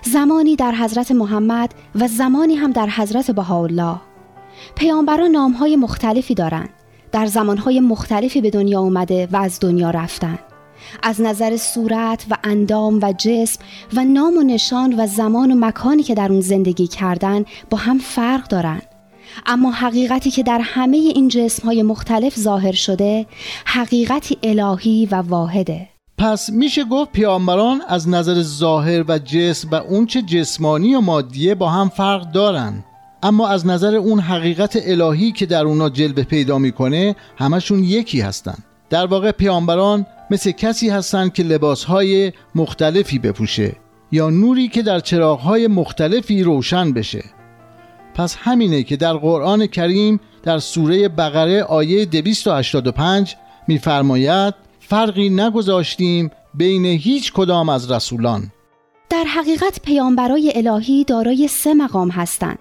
زمانی 0.03 0.57
در 0.57 0.75
حضرت 0.75 1.13
محمد 1.13 1.75
و 1.95 2.09
زمانی 2.09 2.55
هم 2.55 2.73
در 2.73 2.89
حضرت 2.89 3.31
بهاءالله. 3.31 3.97
پیامبران 4.75 5.31
نامهای 5.31 5.77
مختلفی 5.77 6.35
دارند. 6.35 6.69
در 7.13 7.27
زمانهای 7.27 7.81
مختلفی 7.81 8.41
به 8.41 8.51
دنیا 8.51 8.81
اومده 8.81 9.29
و 9.33 9.37
از 9.37 9.61
دنیا 9.61 9.91
رفتن. 9.91 10.39
از 11.03 11.21
نظر 11.21 11.57
صورت 11.57 12.27
و 12.31 12.37
اندام 12.45 12.99
و 13.03 13.13
جسم 13.13 13.61
و 13.95 14.05
نام 14.05 14.37
و 14.37 14.43
نشان 14.43 15.01
و 15.01 15.07
زمان 15.07 15.53
و 15.53 15.67
مکانی 15.67 16.03
که 16.03 16.15
در 16.15 16.33
اون 16.33 16.41
زندگی 16.41 16.87
کردن 16.87 17.45
با 17.71 17.79
هم 17.79 17.99
فرق 17.99 18.49
دارن. 18.49 18.83
اما 19.47 19.71
حقیقتی 19.71 20.31
که 20.31 20.43
در 20.43 20.61
همه 20.63 20.97
این 20.97 21.29
جسم 21.29 21.67
های 21.69 21.83
مختلف 21.83 22.39
ظاهر 22.39 22.73
شده 22.73 23.27
حقیقتی 23.65 24.39
الهی 24.43 25.09
و 25.11 25.15
واحده. 25.15 25.89
پس 26.19 26.51
میشه 26.51 26.85
گفت 26.85 27.13
پیامبران 27.13 27.83
از 27.89 28.09
نظر 28.09 28.43
ظاهر 28.43 29.05
و 29.09 29.19
جسم 29.19 29.69
و 29.71 29.75
اونچه 29.75 30.23
جسمانی 30.23 30.95
و 30.95 31.01
مادیه 31.01 31.55
با 31.55 31.71
هم 31.71 31.89
فرق 31.89 32.33
دارن. 32.33 32.85
اما 33.23 33.49
از 33.49 33.67
نظر 33.67 33.95
اون 33.95 34.21
حقیقت 34.21 34.79
الهی 34.85 35.33
که 35.33 35.47
در 35.47 35.65
اونا 35.65 35.89
جلوه 35.89 36.23
پیدا 36.23 36.59
می‌کنه 36.59 37.17
همشون 37.39 37.85
یکی 37.85 38.21
هستن. 38.21 38.55
در 38.91 39.07
واقع 39.07 39.31
پیامبران 39.31 40.07
مثل 40.31 40.51
کسی 40.51 40.89
هستند 40.89 41.33
که 41.33 41.43
لباسهای 41.43 42.33
مختلفی 42.55 43.19
بپوشه 43.19 43.77
یا 44.13 44.31
نوری 44.31 44.69
که 44.69 44.83
در 44.83 45.01
چراغهای 45.01 45.67
مختلفی 45.67 46.43
روشن 46.43 46.93
بشه. 46.93 47.25
پس 48.17 48.37
همینه 48.39 48.83
که 48.83 48.97
در 48.97 49.13
قرآن 49.13 49.67
کریم 49.67 50.21
در 50.43 50.59
سوره 50.59 51.09
بقره 51.09 51.63
آیه 51.63 52.05
285 52.05 53.37
میفرماید 53.69 54.55
فرقی 54.81 55.29
نگذاشتیم 55.29 56.31
بین 56.55 56.85
هیچ 56.85 57.33
کدام 57.33 57.69
از 57.69 57.91
رسولان. 57.91 58.53
در 59.11 59.25
حقیقت 59.25 59.81
پیامبرای 59.83 60.53
الهی 60.55 61.05
دارای 61.05 61.49
سه 61.49 61.75
مقام 61.75 62.11
هستند. 62.11 62.59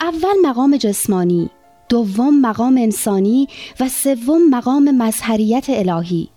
اول 0.00 0.34
مقام 0.44 0.76
جسمانی 0.76 1.50
دوم 1.88 2.40
مقام 2.40 2.76
انسانی 2.76 3.48
و 3.80 3.88
سوم 3.88 4.50
مقام 4.50 4.96
مظهریت 5.02 5.66
الهی. 5.68 6.28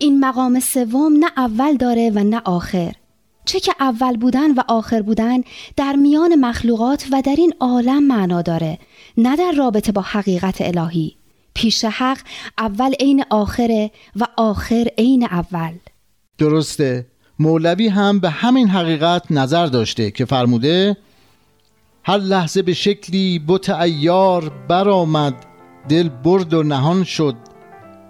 این 0.00 0.20
مقام 0.20 0.60
سوم 0.60 1.12
نه 1.12 1.26
اول 1.36 1.76
داره 1.76 2.10
و 2.14 2.24
نه 2.24 2.40
آخر. 2.44 2.92
چه 3.50 3.60
که 3.60 3.74
اول 3.80 4.16
بودن 4.16 4.54
و 4.54 4.60
آخر 4.68 5.02
بودن 5.02 5.40
در 5.76 5.92
میان 5.92 6.34
مخلوقات 6.34 7.06
و 7.12 7.22
در 7.22 7.34
این 7.38 7.54
عالم 7.60 8.06
معنا 8.06 8.42
داره 8.42 8.78
نه 9.16 9.36
در 9.36 9.52
رابطه 9.58 9.92
با 9.92 10.02
حقیقت 10.02 10.56
الهی. 10.60 11.16
پیش 11.54 11.84
حق 11.84 12.18
اول 12.58 12.92
عین 13.00 13.24
آخره 13.30 13.90
و 14.16 14.26
آخر 14.36 14.86
عین 14.98 15.24
اول. 15.24 15.72
درسته. 16.38 17.06
مولوی 17.38 17.88
هم 17.88 18.18
به 18.18 18.30
همین 18.30 18.68
حقیقت 18.68 19.22
نظر 19.30 19.66
داشته 19.66 20.10
که 20.10 20.24
فرموده 20.24 20.96
هر 22.04 22.18
لحظه 22.18 22.62
به 22.62 22.74
شکلی 22.74 23.38
بت 23.48 23.70
ایار 23.70 24.48
برآمد 24.68 25.34
دل 25.88 26.08
برد 26.08 26.54
و 26.54 26.62
نهان 26.62 27.04
شد. 27.04 27.36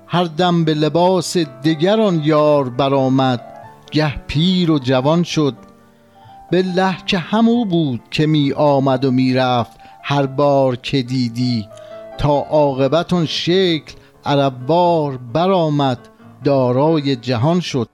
هر 0.06 0.24
دم 0.24 0.64
به 0.64 0.74
لباس 0.74 1.36
دگران 1.36 2.20
یار 2.24 2.68
برآمد. 2.68 3.59
گه 3.90 4.16
پیر 4.26 4.70
و 4.70 4.78
جوان 4.78 5.22
شد. 5.22 5.54
بالله 6.52 6.96
که 7.06 7.18
همو 7.18 7.64
بود 7.64 8.00
که 8.10 8.26
می 8.26 8.52
آمد 8.52 9.04
و 9.04 9.10
می 9.10 9.34
رفت 9.34 9.80
هر 10.02 10.26
بار 10.26 10.76
که 10.76 11.02
دیدی. 11.02 11.68
تا 12.18 12.38
عاقبت 12.38 13.12
آن 13.12 13.26
شکل 13.26 13.94
عربوار 14.24 15.16
برآمد 15.16 15.98
دارای 16.44 17.16
جهان 17.16 17.60
شد. 17.60 17.88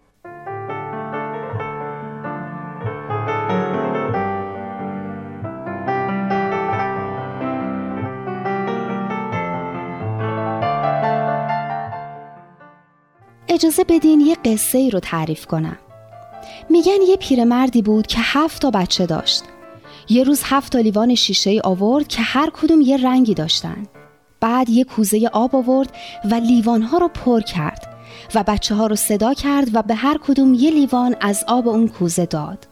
اجازه 13.49 13.85
بدین 13.85 14.21
یه 14.21 14.37
قصه 14.45 14.79
ای 14.79 14.91
رو 14.91 15.01
تعریف 15.01 15.47
کنم. 15.47 15.79
میگن 16.71 17.03
یه 17.09 17.17
پیرمردی 17.17 17.83
بود 17.83 18.07
که 18.07 18.19
هفت 18.21 18.63
تا 18.63 18.71
بچه 18.71 19.07
داشت. 19.07 19.43
یه 20.09 20.25
روز 20.25 20.41
هفت 20.45 20.73
تا 20.73 20.79
لیوان 20.79 21.15
شیشه 21.15 21.51
ای 21.51 21.61
آورد 21.61 22.09
که 22.09 22.23
هر 22.23 22.51
کدوم 22.51 22.81
یه 22.81 22.97
رنگی 22.97 23.35
داشتن. 23.35 23.87
بعد 24.41 24.71
یه 24.71 24.85
کوزه 24.85 25.31
آب 25.33 25.57
آورد 25.57 25.95
و 26.25 26.35
لیوانها 26.35 26.99
رو 26.99 27.09
پر 27.09 27.41
کرد 27.41 27.97
و 28.35 28.43
بچه 28.43 28.75
ها 28.75 28.87
رو 28.87 28.97
صدا 28.97 29.35
کرد 29.35 29.75
و 29.75 29.83
به 29.83 29.95
هر 29.95 30.19
کدوم 30.19 30.55
یه 30.55 30.71
لیوان 30.71 31.17
از 31.21 31.45
آب 31.49 31.69
اون 31.69 31.89
کوزه 31.89 32.27
داد. 32.27 32.69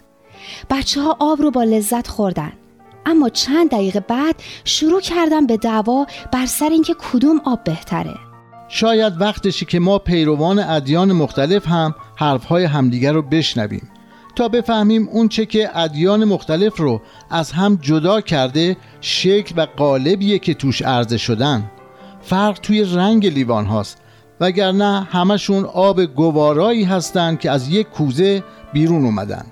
بچه 0.70 1.00
ها 1.00 1.16
آب 1.20 1.42
رو 1.42 1.50
با 1.50 1.64
لذت 1.64 2.06
خوردن. 2.06 2.52
اما 3.06 3.28
چند 3.28 3.70
دقیقه 3.70 4.00
بعد 4.00 4.34
شروع 4.64 5.00
کردن 5.00 5.46
به 5.46 5.56
دعوا 5.56 6.06
بر 6.32 6.46
سر 6.46 6.68
اینکه 6.68 6.94
کدوم 7.12 7.40
آب 7.44 7.64
بهتره. 7.64 8.14
شاید 8.74 9.20
وقتشی 9.20 9.64
که 9.64 9.78
ما 9.78 9.98
پیروان 9.98 10.58
ادیان 10.58 11.12
مختلف 11.12 11.68
هم 11.68 11.94
حرفهای 12.16 12.64
همدیگر 12.64 13.12
رو 13.12 13.22
بشنویم 13.22 13.88
تا 14.36 14.48
بفهمیم 14.48 15.08
اون 15.08 15.28
چه 15.28 15.46
که 15.46 15.78
ادیان 15.78 16.24
مختلف 16.24 16.80
رو 16.80 17.00
از 17.30 17.52
هم 17.52 17.78
جدا 17.82 18.20
کرده 18.20 18.76
شکل 19.00 19.54
و 19.56 19.66
قالبیه 19.76 20.38
که 20.38 20.54
توش 20.54 20.82
عرضه 20.82 21.16
شدن. 21.16 21.70
فرق 22.20 22.58
توی 22.58 22.84
رنگ 22.84 23.26
لیوان 23.26 23.66
هاست 23.66 23.98
وگرنه 24.40 25.08
همشون 25.10 25.64
آب 25.64 26.04
گوارایی 26.04 26.84
هستند 26.84 27.38
که 27.38 27.50
از 27.50 27.68
یک 27.68 27.88
کوزه 27.88 28.42
بیرون 28.72 29.04
اومدن. 29.04 29.46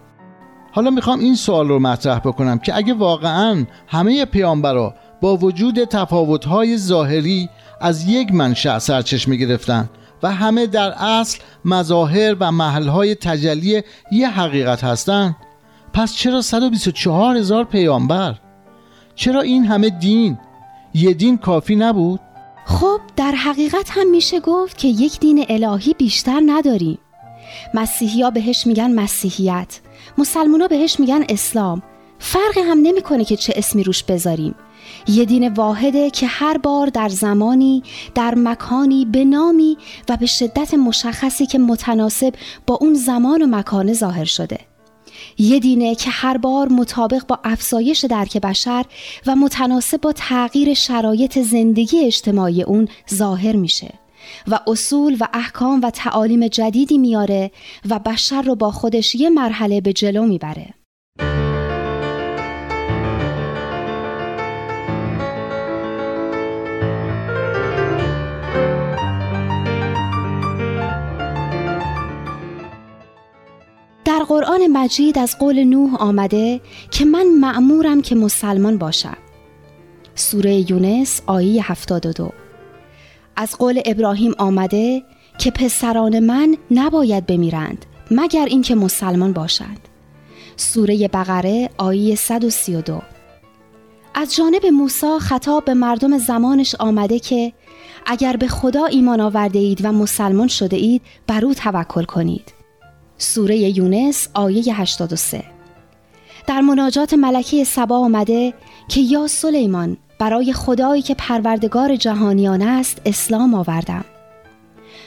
حالا 0.73 0.91
می‌خوام 0.91 1.21
این 1.21 1.35
سوال 1.35 1.69
رو 1.69 1.79
مطرح 1.79 2.19
بکنم 2.19 2.59
که 2.59 2.77
اگه 2.77 2.95
واقعا 2.95 3.65
همه 3.87 4.25
پیامبرا 4.25 4.95
با 5.21 5.37
وجود 5.37 5.85
تفاوت‌های 5.85 6.79
ظاهری 6.79 7.49
از 7.83 8.09
یک 8.09 8.33
منشأ 8.33 8.79
سرچشمه 8.79 9.37
گرفتن 9.37 9.91
و 10.23 10.33
همه 10.33 10.67
در 10.67 10.95
اصل 10.99 11.39
مظاهر 11.65 12.37
و 12.41 12.53
محلهای 12.53 13.15
تجلی 13.15 13.83
یه 14.13 14.31
حقیقت 14.31 14.85
هستند 14.85 15.37
پس 15.93 16.15
چرا 16.15 16.43
124 16.43 17.37
هزار 17.37 17.65
پیامبر؟ 17.65 18.35
چرا 19.15 19.41
این 19.41 19.65
همه 19.65 19.91
دین؟ 19.91 20.39
یه 20.95 21.13
دین 21.13 21.39
کافی 21.39 21.77
نبود؟ 21.77 22.21
خب 22.67 23.01
در 23.17 23.33
حقیقت 23.33 23.91
هم 23.91 24.11
میشه 24.11 24.41
گفت 24.41 24.79
که 24.79 24.89
یک 24.89 25.21
دین 25.21 25.47
الهی 25.49 25.95
بیشتر 25.99 26.43
نداریم 26.47 26.99
مسیحی 27.75 28.31
بهش 28.31 28.67
میگن 28.67 28.93
مسیحیت 28.93 29.81
مسلمان 30.19 30.61
ها 30.61 30.69
بهش 30.69 31.01
میگن 31.01 31.25
اسلام 31.29 31.83
فرقی 32.19 32.61
هم 32.61 32.79
نمی‌کنه 32.83 33.25
که 33.25 33.37
چه 33.37 33.53
اسمی 33.57 33.85
روش 33.85 34.03
بذاریم 34.05 34.55
یه 35.09 35.25
دین 35.25 35.49
واحده 35.49 36.11
که 36.11 36.27
هر 36.27 36.59
بار 36.59 36.87
در 36.87 37.09
زمانی 37.09 37.83
در 38.15 38.35
مکانی 38.37 39.05
به 39.05 39.25
نامی 39.25 39.77
و 40.09 40.17
به 40.17 40.27
شدت 40.27 40.75
مشخصی 40.75 41.47
که 41.47 41.59
متناسب 41.59 42.35
با 42.67 42.75
اون 42.75 42.95
زمان 42.95 43.43
و 43.43 43.47
مکان 43.47 43.93
ظاهر 43.93 44.25
شده. 44.25 44.59
یه 45.39 45.59
دینه 45.59 45.95
که 45.95 46.11
هر 46.11 46.37
بار 46.37 46.69
مطابق 46.69 47.27
با 47.27 47.39
افزایش 47.45 48.05
درک 48.05 48.37
بشر 48.37 48.85
و 49.27 49.37
متناسب 49.37 50.01
با 50.01 50.13
تغییر 50.13 50.75
شرایط 50.75 51.39
زندگی 51.39 52.05
اجتماعی 52.05 52.63
اون 52.63 52.89
ظاهر 53.15 53.57
میشه 53.57 53.95
و 54.49 54.59
اصول 54.67 55.17
و 55.21 55.29
احکام 55.33 55.81
و 55.83 55.91
تعالیم 55.91 56.49
جدیدی 56.49 56.99
میاره 56.99 57.51
و 57.91 57.99
بشر 57.99 58.43
رو 58.43 58.55
با 58.55 58.71
خودش 58.71 59.15
یه 59.15 59.31
مرحله 59.31 59.81
به 59.81 59.93
جلو 59.93 60.27
می‌بره. 60.27 60.75
قرآن 74.63 74.83
مجید 74.83 75.19
از 75.19 75.39
قول 75.39 75.65
نوح 75.65 75.95
آمده 75.95 76.61
که 76.91 77.05
من 77.05 77.27
مأمورم 77.41 78.03
که 78.03 78.15
مسلمان 78.15 78.79
باشم. 78.79 79.17
سوره 80.15 80.71
یونس 80.71 81.21
آیه 81.27 81.71
72 81.71 82.31
از 83.37 83.57
قول 83.59 83.83
ابراهیم 83.85 84.35
آمده 84.39 85.03
که 85.39 85.51
پسران 85.51 86.21
من 86.21 86.57
نباید 86.71 87.27
بمیرند 87.27 87.87
مگر 88.11 88.45
اینکه 88.45 88.75
مسلمان 88.75 89.33
باشند. 89.33 89.89
سوره 90.57 91.09
بقره 91.09 91.71
آیه 91.79 92.15
132 92.15 93.03
از 94.15 94.35
جانب 94.35 94.67
موسی 94.67 95.19
خطاب 95.21 95.65
به 95.65 95.75
مردم 95.75 96.19
زمانش 96.19 96.75
آمده 96.75 97.19
که 97.19 97.53
اگر 98.07 98.37
به 98.37 98.49
خدا 98.49 98.87
ایمان 98.87 99.21
آورده 99.21 99.59
اید 99.59 99.85
و 99.85 99.93
مسلمان 99.93 100.49
شده 100.49 100.77
اید 100.77 101.03
بر 101.27 101.45
او 101.45 101.55
توکل 101.55 102.05
کنید. 102.05 102.62
سوره 103.23 103.57
یونس 103.57 104.29
آیه 104.35 104.81
83 104.81 105.45
در 106.47 106.61
مناجات 106.61 107.15
ملکی 107.15 107.65
سبا 107.65 107.99
آمده 107.99 108.55
که 108.89 109.01
یا 109.01 109.27
سلیمان 109.27 109.97
برای 110.19 110.53
خدایی 110.53 111.03
که 111.03 111.15
پروردگار 111.15 111.97
جهانیان 111.97 112.63
است 112.63 113.03
اسلام 113.07 113.55
آوردم. 113.55 114.05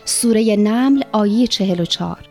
سوره 0.05 0.55
نمل 0.55 1.03
آیه 1.11 1.47
44 1.47 2.29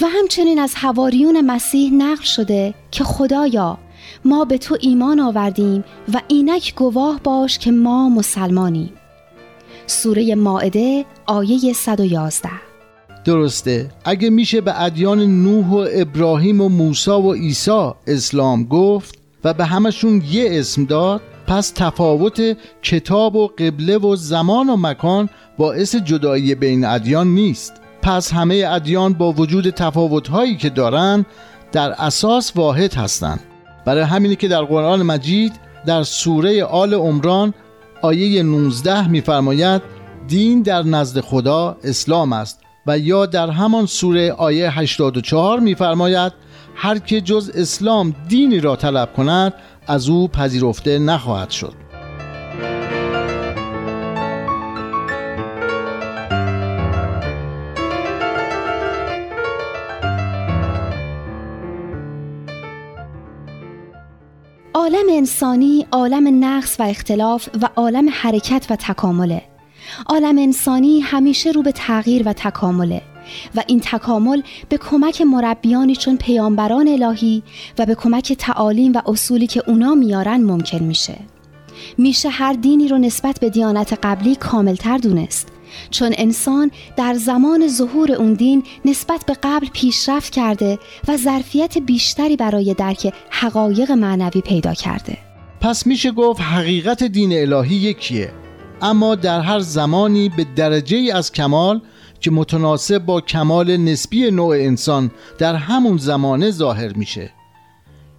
و 0.00 0.06
همچنین 0.06 0.58
از 0.58 0.74
حواریون 0.74 1.40
مسیح 1.40 1.92
نقل 1.92 2.24
شده 2.24 2.74
که 2.90 3.04
خدایا 3.04 3.78
ما 4.24 4.44
به 4.44 4.58
تو 4.58 4.76
ایمان 4.80 5.20
آوردیم 5.20 5.84
و 6.14 6.20
اینک 6.28 6.74
گواه 6.74 7.20
باش 7.24 7.58
که 7.58 7.70
ما 7.70 8.08
مسلمانیم. 8.08 8.92
سوره 9.86 10.34
ماعده 10.34 11.04
آیه 11.26 11.72
111 11.72 12.73
درسته. 13.24 13.90
اگه 14.04 14.30
میشه 14.30 14.60
به 14.60 14.82
ادیان 14.82 15.20
نوح 15.42 15.66
و 15.66 15.86
ابراهیم 15.92 16.60
و 16.60 16.68
موسی 16.68 17.10
و 17.10 17.32
عیسی 17.32 17.90
اسلام 18.06 18.64
گفت 18.64 19.18
و 19.44 19.54
به 19.54 19.64
همشون 19.64 20.22
یه 20.30 20.48
اسم 20.50 20.84
داد 20.84 21.20
پس 21.46 21.72
تفاوت 21.74 22.56
کتاب 22.82 23.36
و 23.36 23.46
قبله 23.46 23.98
و 23.98 24.16
زمان 24.16 24.68
و 24.68 24.76
مکان 24.76 25.28
باعث 25.58 25.94
جدایی 25.96 26.54
بین 26.54 26.84
ادیان 26.84 27.26
نیست. 27.26 27.72
پس 28.02 28.32
همه 28.32 28.64
ادیان 28.68 29.12
با 29.12 29.32
وجود 29.32 29.70
تفاوتهایی 29.70 30.56
که 30.56 30.70
دارن 30.70 31.26
در 31.72 31.90
اساس 31.90 32.52
واحد 32.56 32.94
هستند 32.94 33.40
برای 33.84 34.02
همینی 34.02 34.36
که 34.36 34.48
در 34.48 34.62
قرآن 34.62 35.02
مجید 35.02 35.52
در 35.86 36.02
سوره 36.02 36.64
آل 36.64 36.94
عمران 36.94 37.54
آیه 38.02 38.42
19 38.42 39.08
میفرماید 39.08 39.82
دین 40.28 40.62
در 40.62 40.82
نزد 40.82 41.20
خدا 41.20 41.76
اسلام 41.84 42.32
است. 42.32 42.63
و 42.86 42.98
یا 42.98 43.26
در 43.26 43.50
همان 43.50 43.86
سوره 43.86 44.32
آیه 44.32 44.78
84 44.78 45.60
میفرماید 45.60 46.32
هر 46.74 46.98
که 46.98 47.20
جز 47.20 47.50
اسلام 47.54 48.14
دینی 48.28 48.60
را 48.60 48.76
طلب 48.76 49.12
کند 49.12 49.54
از 49.86 50.08
او 50.08 50.28
پذیرفته 50.28 50.98
نخواهد 50.98 51.50
شد. 51.50 51.74
عالم 64.74 65.06
انسانی 65.10 65.86
عالم 65.92 66.44
نقص 66.44 66.80
و 66.80 66.82
اختلاف 66.82 67.48
و 67.62 67.68
عالم 67.76 68.08
حرکت 68.12 68.66
و 68.70 68.76
تکامله. 68.76 69.53
عالم 70.06 70.38
انسانی 70.38 71.00
همیشه 71.00 71.50
رو 71.50 71.62
به 71.62 71.72
تغییر 71.72 72.28
و 72.28 72.32
تکامله 72.32 73.02
و 73.54 73.62
این 73.66 73.80
تکامل 73.80 74.42
به 74.68 74.76
کمک 74.76 75.22
مربیانی 75.22 75.96
چون 75.96 76.16
پیامبران 76.16 76.88
الهی 76.88 77.42
و 77.78 77.86
به 77.86 77.94
کمک 77.94 78.32
تعالیم 78.32 78.92
و 78.92 79.02
اصولی 79.06 79.46
که 79.46 79.62
اونا 79.66 79.94
میارن 79.94 80.42
ممکن 80.42 80.82
میشه. 80.82 81.16
میشه 81.98 82.28
هر 82.28 82.52
دینی 82.52 82.88
رو 82.88 82.98
نسبت 82.98 83.40
به 83.40 83.50
دیانت 83.50 83.98
قبلی 84.02 84.36
کاملتر 84.36 84.98
دونست. 84.98 85.48
چون 85.90 86.14
انسان 86.18 86.70
در 86.96 87.14
زمان 87.14 87.68
ظهور 87.68 88.12
اون 88.12 88.32
دین 88.32 88.62
نسبت 88.84 89.24
به 89.26 89.36
قبل 89.42 89.66
پیشرفت 89.72 90.32
کرده 90.32 90.78
و 91.08 91.16
ظرفیت 91.16 91.78
بیشتری 91.78 92.36
برای 92.36 92.74
درک 92.74 93.12
حقایق 93.30 93.90
معنوی 93.90 94.40
پیدا 94.40 94.74
کرده. 94.74 95.18
پس 95.60 95.86
میشه 95.86 96.10
گفت 96.10 96.40
حقیقت 96.40 97.02
دین 97.02 97.32
الهی 97.32 97.76
یکیه. 97.76 98.43
اما 98.82 99.14
در 99.14 99.40
هر 99.40 99.58
زمانی 99.58 100.28
به 100.28 100.46
درجه 100.56 100.96
ای 100.96 101.10
از 101.10 101.32
کمال 101.32 101.80
که 102.20 102.30
متناسب 102.30 102.98
با 102.98 103.20
کمال 103.20 103.76
نسبی 103.76 104.30
نوع 104.30 104.56
انسان 104.56 105.10
در 105.38 105.54
همون 105.54 105.96
زمانه 105.96 106.50
ظاهر 106.50 106.92
میشه. 106.92 107.30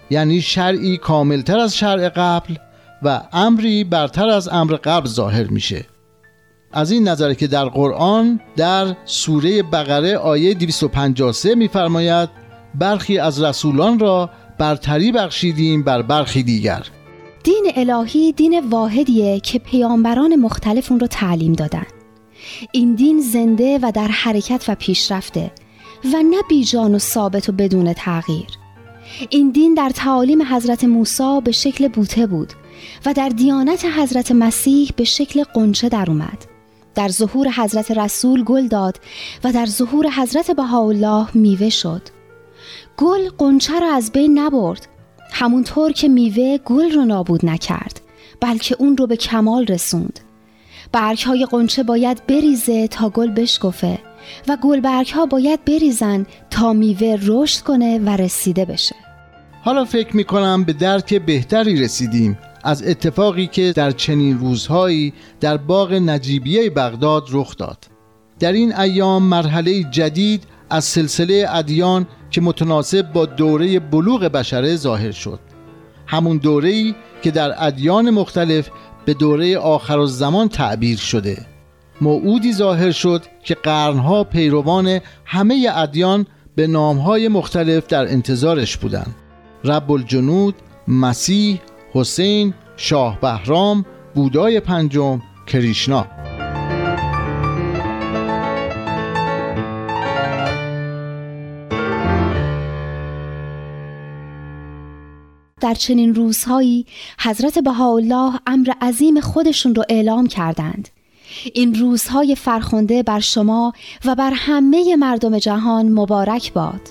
یعنی 0.10 0.42
شرعی 0.42 0.98
کاملتر 0.98 1.60
از 1.60 1.78
شرع 1.78 2.10
قبل 2.10 2.56
و 3.04 3.22
امری 3.34 3.84
برتر 3.84 4.30
از 4.30 4.48
امر 4.48 4.76
قبل 4.76 5.08
ظاهر 5.08 5.48
میشه. 5.48 5.86
از 6.74 6.92
این 6.92 7.08
نظر 7.08 7.34
که 7.34 7.48
در 7.48 7.66
قرآن 7.66 8.40
در 8.56 8.96
سوره 9.06 9.64
بقره 9.64 10.18
آیه 10.18 10.54
253 10.54 11.56
میفرماید 11.56 12.30
برخی 12.76 13.20
از 13.20 13.44
رسولان 13.44 14.00
را 14.00 14.30
برتری 14.58 15.12
بخشیدیم 15.12 15.84
بر 15.84 16.02
برخی 16.02 16.44
دیگر. 16.44 16.84
دین 17.46 17.72
الهی 17.76 18.32
دین 18.32 18.60
واحدیه 18.70 19.40
که 19.40 19.60
پیامبران 19.60 20.36
مختلف 20.36 20.92
اون 20.92 21.00
رو 21.00 21.08
تعلیم 21.08 21.54
دادن. 21.54 21.86
این 22.72 22.96
دین 22.96 23.22
زنده 23.22 23.80
و 23.82 23.92
در 23.96 24.08
حرکت 24.08 24.66
و 24.68 24.76
پیشرفته 24.76 25.52
و 26.14 26.24
نه 26.24 26.38
بیجان 26.50 26.96
و 26.96 27.00
ثابت 27.00 27.50
و 27.50 27.52
بدون 27.52 27.94
تغییر. 27.94 28.48
این 29.30 29.52
دین 29.52 29.74
در 29.74 29.90
تعالیم 29.90 30.42
حضرت 30.42 30.84
موسی 30.84 31.42
به 31.44 31.52
شکل 31.52 31.88
بوته 31.88 32.28
بود 32.28 32.54
و 33.06 33.14
در 33.14 33.30
دیانت 33.30 33.86
حضرت 33.86 34.32
مسیح 34.32 34.90
به 34.96 35.04
شکل 35.04 35.44
قنچه 35.44 35.90
در 35.90 36.06
اومد. 36.12 36.46
در 36.96 37.10
ظهور 37.10 37.50
حضرت 37.50 37.92
رسول 37.92 38.44
گل 38.44 38.68
داد 38.68 39.00
و 39.44 39.52
در 39.52 39.66
ظهور 39.66 40.10
حضرت 40.10 40.52
بهاءالله 40.52 41.28
میوه 41.34 41.70
شد. 41.70 42.02
گل 42.98 43.30
قنچه 43.38 43.80
را 43.80 43.94
از 43.94 44.12
بین 44.12 44.40
نبرد 44.40 44.88
همونطور 45.32 45.92
که 45.92 46.08
میوه 46.08 46.58
گل 46.58 46.92
رو 46.92 47.06
نابود 47.06 47.46
نکرد 47.46 48.02
بلکه 48.42 48.76
اون 48.80 48.98
رو 48.98 49.08
به 49.08 49.16
کمال 49.16 49.66
رسوند. 49.66 50.20
برگ 50.92 51.20
های 51.20 51.48
قنچه 51.52 51.84
باید 51.84 52.28
بریزه 52.28 52.88
تا 52.88 53.10
گل 53.10 53.32
بشکفه 53.32 54.00
و 54.48 54.58
گل 54.62 54.80
برگ 54.80 55.08
ها 55.08 55.26
باید 55.26 55.66
بریزن 55.66 56.26
تا 56.50 56.74
میوه 56.74 57.18
رشد 57.24 57.62
کنه 57.62 58.00
و 58.00 58.10
رسیده 58.10 58.66
بشه. 58.66 58.96
حالا 59.62 59.86
فکر 59.86 60.16
می‌کنم 60.16 60.64
به 60.64 60.74
درک 60.74 61.14
بهتری 61.14 61.82
رسیدیم. 61.82 62.38
از 62.64 62.84
اتفاقی 62.84 63.48
که 63.48 63.74
در 63.76 63.92
چنین 63.92 64.40
روزهایی 64.40 65.14
در 65.40 65.58
باغ 65.58 65.94
نجیبیه 65.94 66.70
بغداد 66.70 67.28
رخ 67.32 67.58
داد. 67.58 67.86
در 68.40 68.52
این 68.52 68.76
ایام 68.76 69.24
مرحله 69.24 69.84
جدید 69.84 70.44
از 70.70 70.86
سلسله 70.86 71.46
ادیان 71.50 72.08
که 72.36 72.42
متناسب 72.42 73.14
با 73.14 73.26
دوره 73.26 73.80
بلوغ 73.80 74.24
بشره 74.24 74.76
ظاهر 74.76 75.12
شد. 75.12 75.40
همون 76.08 76.38
دوره‌ای 76.38 76.96
که 77.22 77.32
در 77.32 77.66
ادیان 77.66 78.10
مختلف 78.10 78.70
به 79.06 79.14
دوره 79.14 79.58
آخر 79.58 80.00
الزمان 80.00 80.50
تعبیر 80.50 80.98
شده. 80.98 81.46
موعودی 82.02 82.54
ظاهر 82.54 82.92
شد 82.92 83.24
که 83.44 83.56
قرنها 83.56 84.24
پیروان 84.24 85.00
همه 85.26 85.70
ادیان 85.76 86.26
به 86.56 86.68
نامهای 86.68 87.28
مختلف 87.28 87.88
در 87.88 88.08
انتظارش 88.08 88.78
بودند. 88.78 89.16
رب 89.64 89.92
الجنود 89.92 90.56
مسیح 90.88 91.62
حسین 91.94 92.54
شاه 92.78 93.22
بهرام 93.22 93.86
بودای 94.16 94.60
پنجم 94.60 95.22
کریشنا 95.48 96.08
در 105.66 105.74
چنین 105.74 106.16
روزهایی 106.16 106.86
حضرت 107.20 107.60
بهاءالله 107.60 108.40
امر 108.48 108.72
عظیم 108.82 109.20
خودشون 109.20 109.76
رو 109.76 109.84
اعلام 109.90 110.28
کردند. 110.28 110.90
این 111.54 111.76
روزهای 111.76 112.36
فرخنده 112.36 113.04
بر 113.04 113.20
شما 113.20 113.74
و 114.06 114.16
بر 114.16 114.32
همه 114.36 114.96
مردم 114.96 115.40
جهان 115.40 115.92
مبارک 115.92 116.54
باد. 116.54 116.82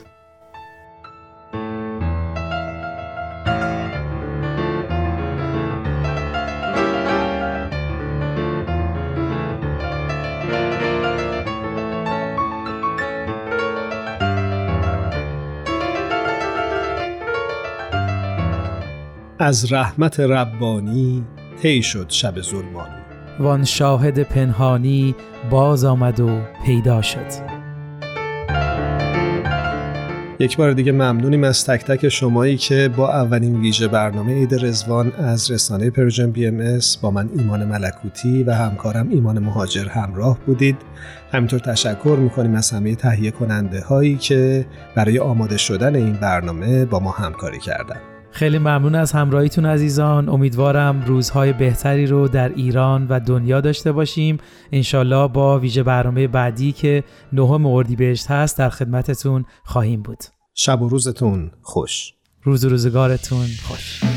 از 19.44 19.72
رحمت 19.72 20.20
ربانی 20.20 21.24
طی 21.62 21.82
شد 21.82 22.06
شب 22.08 22.40
ظلمانی. 22.40 22.94
وان 23.40 23.64
شاهد 23.64 24.22
پنهانی 24.22 25.14
باز 25.50 25.84
آمد 25.84 26.20
و 26.20 26.40
پیدا 26.66 27.02
شد. 27.02 27.54
یک 30.38 30.56
بار 30.56 30.72
دیگه 30.72 30.92
ممنونیم 30.92 31.44
از 31.44 31.66
تک 31.66 31.84
تک 31.84 32.08
شمایی 32.08 32.56
که 32.56 32.90
با 32.96 33.12
اولین 33.12 33.60
ویژه 33.60 33.88
برنامه 33.88 34.34
عید 34.34 34.54
رضوان 34.64 35.12
از 35.12 35.50
رسانه 35.50 35.90
Persian 35.90 36.30
BMS 36.30 36.80
با 37.02 37.10
من 37.10 37.30
ایمان 37.38 37.64
ملکوتی 37.64 38.42
و 38.42 38.54
همکارم 38.54 39.08
ایمان 39.08 39.38
مهاجر 39.38 39.88
همراه 39.88 40.38
بودید. 40.46 40.76
همینطور 41.32 41.60
تشکر 41.60 42.16
می‌کنیم 42.20 42.54
از 42.54 42.70
همه 42.70 42.94
تهیه 42.94 43.30
کننده 43.30 43.80
هایی 43.80 44.16
که 44.16 44.66
برای 44.94 45.18
آماده 45.18 45.56
شدن 45.56 45.94
این 45.94 46.12
برنامه 46.12 46.84
با 46.84 47.00
ما 47.00 47.10
همکاری 47.10 47.58
کردند. 47.58 48.13
خیلی 48.34 48.58
ممنون 48.58 48.94
از 48.94 49.12
همراهیتون 49.12 49.66
عزیزان. 49.66 50.28
امیدوارم 50.28 51.04
روزهای 51.06 51.52
بهتری 51.52 52.06
رو 52.06 52.28
در 52.28 52.48
ایران 52.48 53.06
و 53.08 53.20
دنیا 53.20 53.60
داشته 53.60 53.92
باشیم. 53.92 54.38
انشالله 54.72 55.28
با 55.28 55.58
ویژه 55.58 55.82
برنامه 55.82 56.28
بعدی 56.28 56.72
که 56.72 57.04
نهم 57.32 57.66
اردیبهشت 57.66 58.30
هست 58.30 58.58
در 58.58 58.68
خدمتتون 58.68 59.44
خواهیم 59.64 60.02
بود. 60.02 60.18
شب 60.54 60.82
و 60.82 60.88
روزتون 60.88 61.50
خوش. 61.62 62.12
روز 62.42 62.64
و 62.64 62.68
روزگارتون 62.68 63.46
خوش. 63.62 64.13